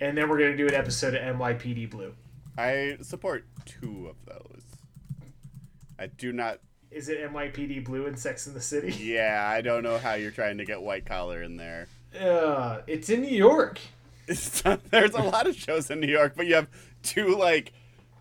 [0.00, 2.14] and then we're gonna do an episode of NYPD Blue.
[2.56, 4.62] I support two of those.
[5.98, 6.60] I do not.
[6.90, 8.92] Is it NYPD Blue and Sex in the City?
[9.04, 11.86] Yeah, I don't know how you're trying to get white collar in there.
[12.18, 13.78] Uh, it's in New York.
[14.30, 16.68] It's not- there's a lot of shows in New York, but you have
[17.02, 17.72] two like,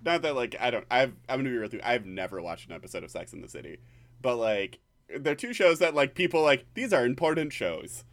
[0.06, 0.86] not that like I don't.
[0.90, 1.82] I've I'm gonna be real with you.
[1.84, 3.78] I've never watched an episode of Sex in the City,
[4.22, 4.80] but like
[5.20, 8.06] they're two shows that like people like these are important shows.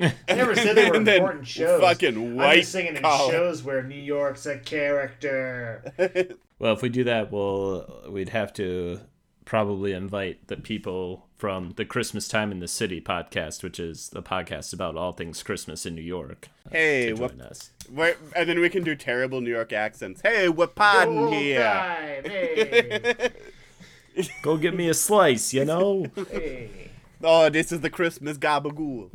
[0.00, 1.80] I never said they were And then important shows.
[1.80, 3.32] fucking I'm white just saying in collar.
[3.32, 5.82] shows where New York's a character.
[6.58, 9.00] Well, if we do that, we'll we'd have to
[9.44, 14.22] probably invite the people from the Christmas Time in the City podcast, which is the
[14.22, 16.48] podcast about all things Christmas in New York.
[16.66, 17.30] Uh, hey, to what?
[17.38, 17.70] join us.
[17.90, 20.20] We're, and then we can do terrible New York accents.
[20.20, 21.62] Hey, we're podding here.
[21.62, 23.30] time, hey,
[24.42, 26.06] Go get me a slice, you know.
[26.30, 26.70] hey.
[27.20, 29.10] Oh, this is the Christmas gabagool.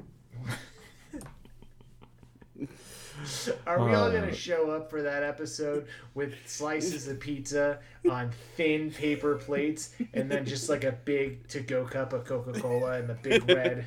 [3.67, 4.11] Are we all Uh.
[4.11, 10.30] gonna show up for that episode with slices of pizza on thin paper plates, and
[10.30, 13.86] then just like a big to-go cup of Coca-Cola and the big red?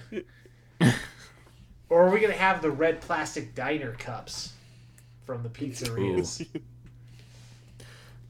[1.89, 4.53] or are we gonna have the red plastic diner cups
[5.25, 6.47] from the pizzerias?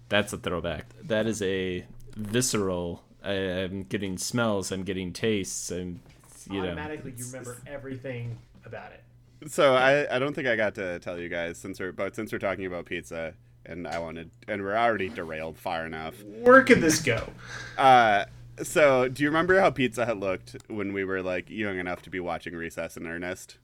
[0.09, 0.87] That's a throwback.
[1.05, 1.85] That is a
[2.17, 3.03] visceral.
[3.25, 4.71] I, I'm getting smells.
[4.71, 5.71] I'm getting tastes.
[5.71, 6.01] and
[6.49, 6.69] you know.
[6.69, 9.03] Automatically, you remember everything about it.
[9.47, 12.33] So I, I don't think I got to tell you guys since we're but since
[12.33, 13.35] we're talking about pizza
[13.65, 16.15] and I wanted and we're already derailed far enough.
[16.25, 17.29] Where could this go?
[17.77, 18.25] Uh,
[18.63, 22.11] so do you remember how Pizza Hut looked when we were like young enough to
[22.11, 23.59] be watching Recess in earnest?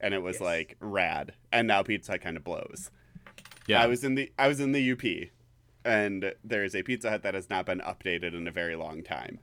[0.00, 0.40] And it was Yes.
[0.42, 1.32] like rad.
[1.52, 2.90] And now Pizza Hut kind of blows.
[3.66, 3.82] Yeah.
[3.82, 5.30] I was in the I was in the UP,
[5.84, 9.02] and there is a Pizza Hut that has not been updated in a very long
[9.02, 9.38] time.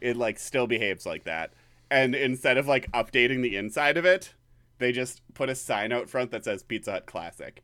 [0.00, 1.52] It like still behaves like that,
[1.90, 4.34] and instead of like updating the inside of it,
[4.82, 7.62] they just put a sign out front that says Pizza Hut Classic.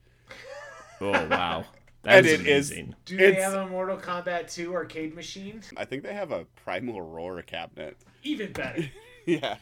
[1.01, 1.65] Oh wow.
[2.03, 2.95] That And is it is- amazing.
[3.03, 5.61] Do they It's- have a Mortal Kombat 2 arcade machine?
[5.75, 7.97] I think they have a Primal Roar cabinet.
[8.23, 8.85] Even better.
[9.25, 9.57] yeah.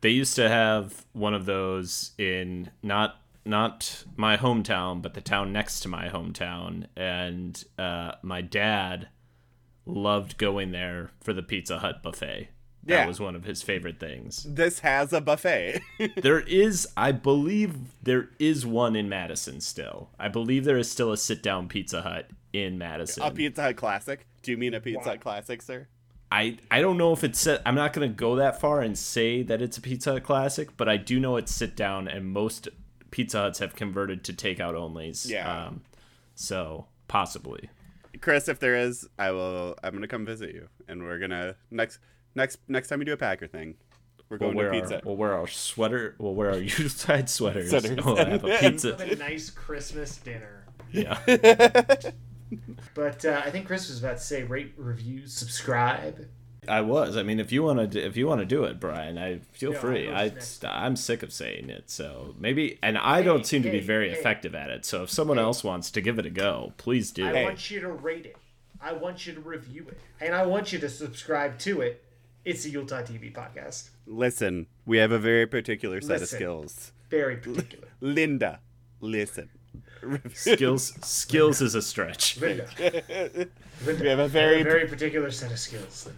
[0.00, 5.52] They used to have one of those in not not my hometown, but the town
[5.52, 9.08] next to my hometown, and uh, my dad
[9.86, 12.50] loved going there for the Pizza Hut buffet.
[12.84, 13.06] That Yeah.
[13.06, 14.42] was one of his favorite things.
[14.48, 15.80] This has a buffet.
[16.22, 20.08] there is, I believe, there is one in Madison still.
[20.18, 23.22] I believe there is still a sit down Pizza Hut in Madison.
[23.22, 24.26] a Pizza Hut Classic.
[24.42, 25.88] Do you mean a Pizza Hut Classic, sir?
[26.32, 27.46] I I don't know if it's.
[27.66, 30.88] I'm not gonna go that far and say that it's a Pizza Hut classic, but
[30.88, 32.68] I do know it's sit down, and most
[33.10, 35.28] Pizza Huts have converted to takeout onlys.
[35.28, 35.64] Yeah.
[35.66, 35.82] Um,
[36.36, 37.68] so possibly.
[38.20, 39.76] Chris, if there is, I will.
[39.82, 41.98] I'm gonna come visit you, and we're gonna next
[42.34, 43.74] next next time you do a Packer thing,
[44.28, 45.00] we're We'll going wear, to our, pizza.
[45.04, 46.14] we'll wear our sweater.
[46.18, 47.70] We'll wear our Yuletide sweaters.
[47.70, 48.04] Sweaters.
[48.04, 48.96] We'll have a pizza.
[48.96, 50.64] Have a nice Christmas dinner.
[50.92, 51.18] Yeah.
[52.94, 56.26] But uh, I think Chris was about to say rate, review, subscribe.
[56.68, 57.16] I was.
[57.16, 59.72] I mean, if you want to, if you want to do it, Brian, I feel
[59.72, 60.08] Yeah, free.
[60.10, 60.64] I I, was next.
[60.64, 61.90] I'm sick of saying it.
[61.90, 64.16] So maybe, and I don't seem to be very hey.
[64.18, 64.84] effective at it.
[64.84, 67.24] So if someone else wants to give it a go, please do.
[67.26, 68.36] I want you to rate it.
[68.82, 70.00] I want you to review it.
[70.20, 72.02] And I want you to subscribe to it.
[72.44, 73.90] It's the Yuletide TV podcast.
[74.06, 76.92] Listen, we have a very particular set of skills.
[77.10, 77.88] Very particular.
[78.00, 78.60] Linda,
[79.00, 79.50] listen.
[80.34, 82.38] skills, skills is a stretch.
[82.40, 82.66] Linda.
[83.84, 84.02] Linda.
[84.02, 86.08] We have a I very- very particular set of skills,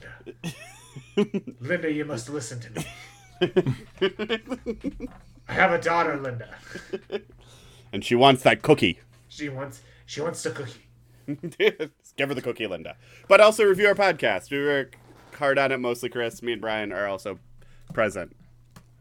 [1.17, 1.55] Linda.
[1.61, 2.87] Linda, you must listen to me.
[5.49, 6.55] I have a daughter, Linda.
[7.93, 9.01] And she wants that cookie.
[9.29, 10.87] She wants she wants the cookie.
[12.17, 12.97] Give her the cookie, Linda.
[13.29, 14.51] But also review our podcast.
[14.51, 14.97] We work
[15.35, 15.79] hard on it.
[15.79, 17.39] Mostly Chris, me, and Brian are also
[17.93, 18.35] present,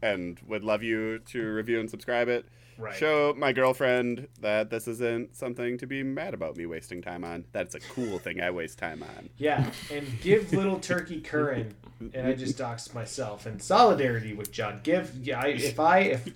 [0.00, 2.46] and would love you to review and subscribe it.
[2.78, 2.94] Right.
[2.94, 7.44] Show my girlfriend that this isn't something to be mad about me wasting time on.
[7.52, 9.28] That's a cool thing I waste time on.
[9.36, 11.74] Yeah, and give little turkey Curran,
[12.14, 14.80] and I just doxed myself in solidarity with John.
[14.82, 16.28] Give yeah, I, if I if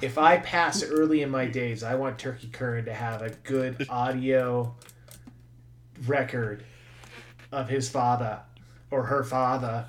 [0.00, 3.86] if I pass early in my days, I want Turkey Curran to have a good
[3.88, 4.74] audio
[6.06, 6.64] record
[7.52, 8.40] of his father
[8.92, 9.86] or her father.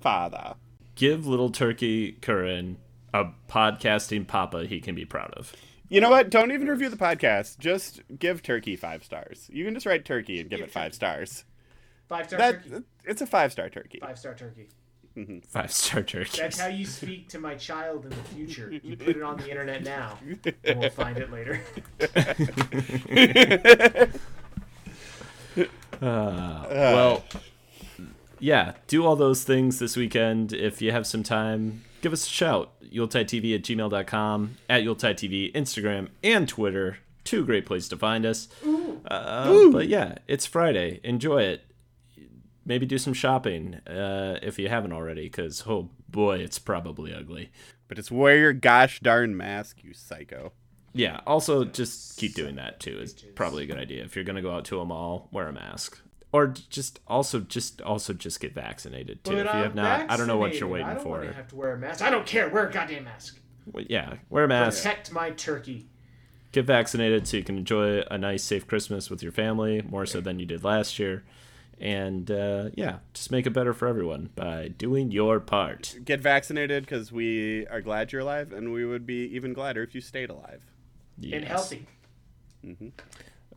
[0.00, 0.54] Father.
[0.96, 2.78] Give little turkey Curran
[3.12, 5.52] a podcasting papa he can be proud of.
[5.88, 6.30] You know what?
[6.30, 7.58] Don't even review the podcast.
[7.58, 9.48] Just give Turkey five stars.
[9.52, 11.44] You can just write Turkey and give it five stars.
[12.08, 12.84] Five star That turkey.
[13.04, 14.00] it's a five star turkey.
[14.00, 14.68] Five star turkey.
[15.16, 15.40] Mm-hmm.
[15.46, 16.38] Five star turkey.
[16.38, 18.72] That's how you speak to my child in the future.
[18.82, 20.18] You put it on the internet now,
[20.64, 21.60] and we'll find it later.
[26.02, 27.24] Uh, well,
[28.44, 30.52] yeah, do all those things this weekend.
[30.52, 32.72] If you have some time, give us a shout.
[32.82, 36.98] YuletideTV at gmail.com, at YuletideTV, Instagram, and Twitter.
[37.24, 38.48] Two great places to find us.
[39.06, 41.00] Uh, but yeah, it's Friday.
[41.02, 41.64] Enjoy it.
[42.66, 47.50] Maybe do some shopping uh, if you haven't already, because, oh boy, it's probably ugly.
[47.88, 50.52] But it's wear your gosh darn mask, you psycho.
[50.92, 54.04] Yeah, also just keep doing that too is probably a good idea.
[54.04, 55.98] If you're gonna go out to a mall, wear a mask.
[56.34, 59.36] Or just also just also just get vaccinated too.
[59.36, 60.72] But if you have I'm not I don't know what you're vaccinated.
[60.72, 61.08] waiting I don't for.
[61.10, 62.02] want to have to wear a mask.
[62.02, 62.48] I don't care.
[62.48, 63.38] Wear a goddamn mask.
[63.72, 64.78] Well, Yeah, wear a mask.
[64.82, 65.86] Protect my turkey.
[66.50, 70.20] Get vaccinated so you can enjoy a nice safe Christmas with your family, more so
[70.20, 71.22] than you did last year.
[71.80, 75.96] And uh, yeah, just make it better for everyone by doing your part.
[76.04, 79.94] Get vaccinated because we are glad you're alive, and we would be even gladder if
[79.94, 80.62] you stayed alive.
[81.22, 81.46] and Yes.
[81.48, 81.86] healthy.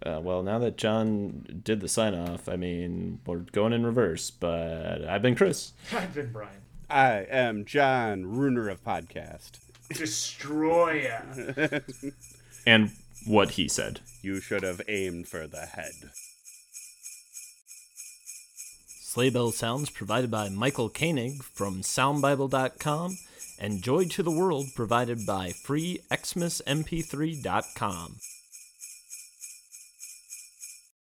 [0.05, 4.29] Uh, well, now that John did the sign off, I mean, we're going in reverse,
[4.31, 5.73] but I've been Chris.
[5.91, 6.49] I've been Brian.
[6.89, 9.59] I am John, ruiner of podcast.
[9.89, 11.23] Destroyer.
[12.67, 12.91] And
[13.25, 14.01] what he said.
[14.21, 15.93] You should have aimed for the head.
[18.99, 23.17] Sleigh Bell Sounds provided by Michael Koenig from SoundBible.com
[23.57, 28.15] and Joy to the World provided by FreeXmasMP3.com.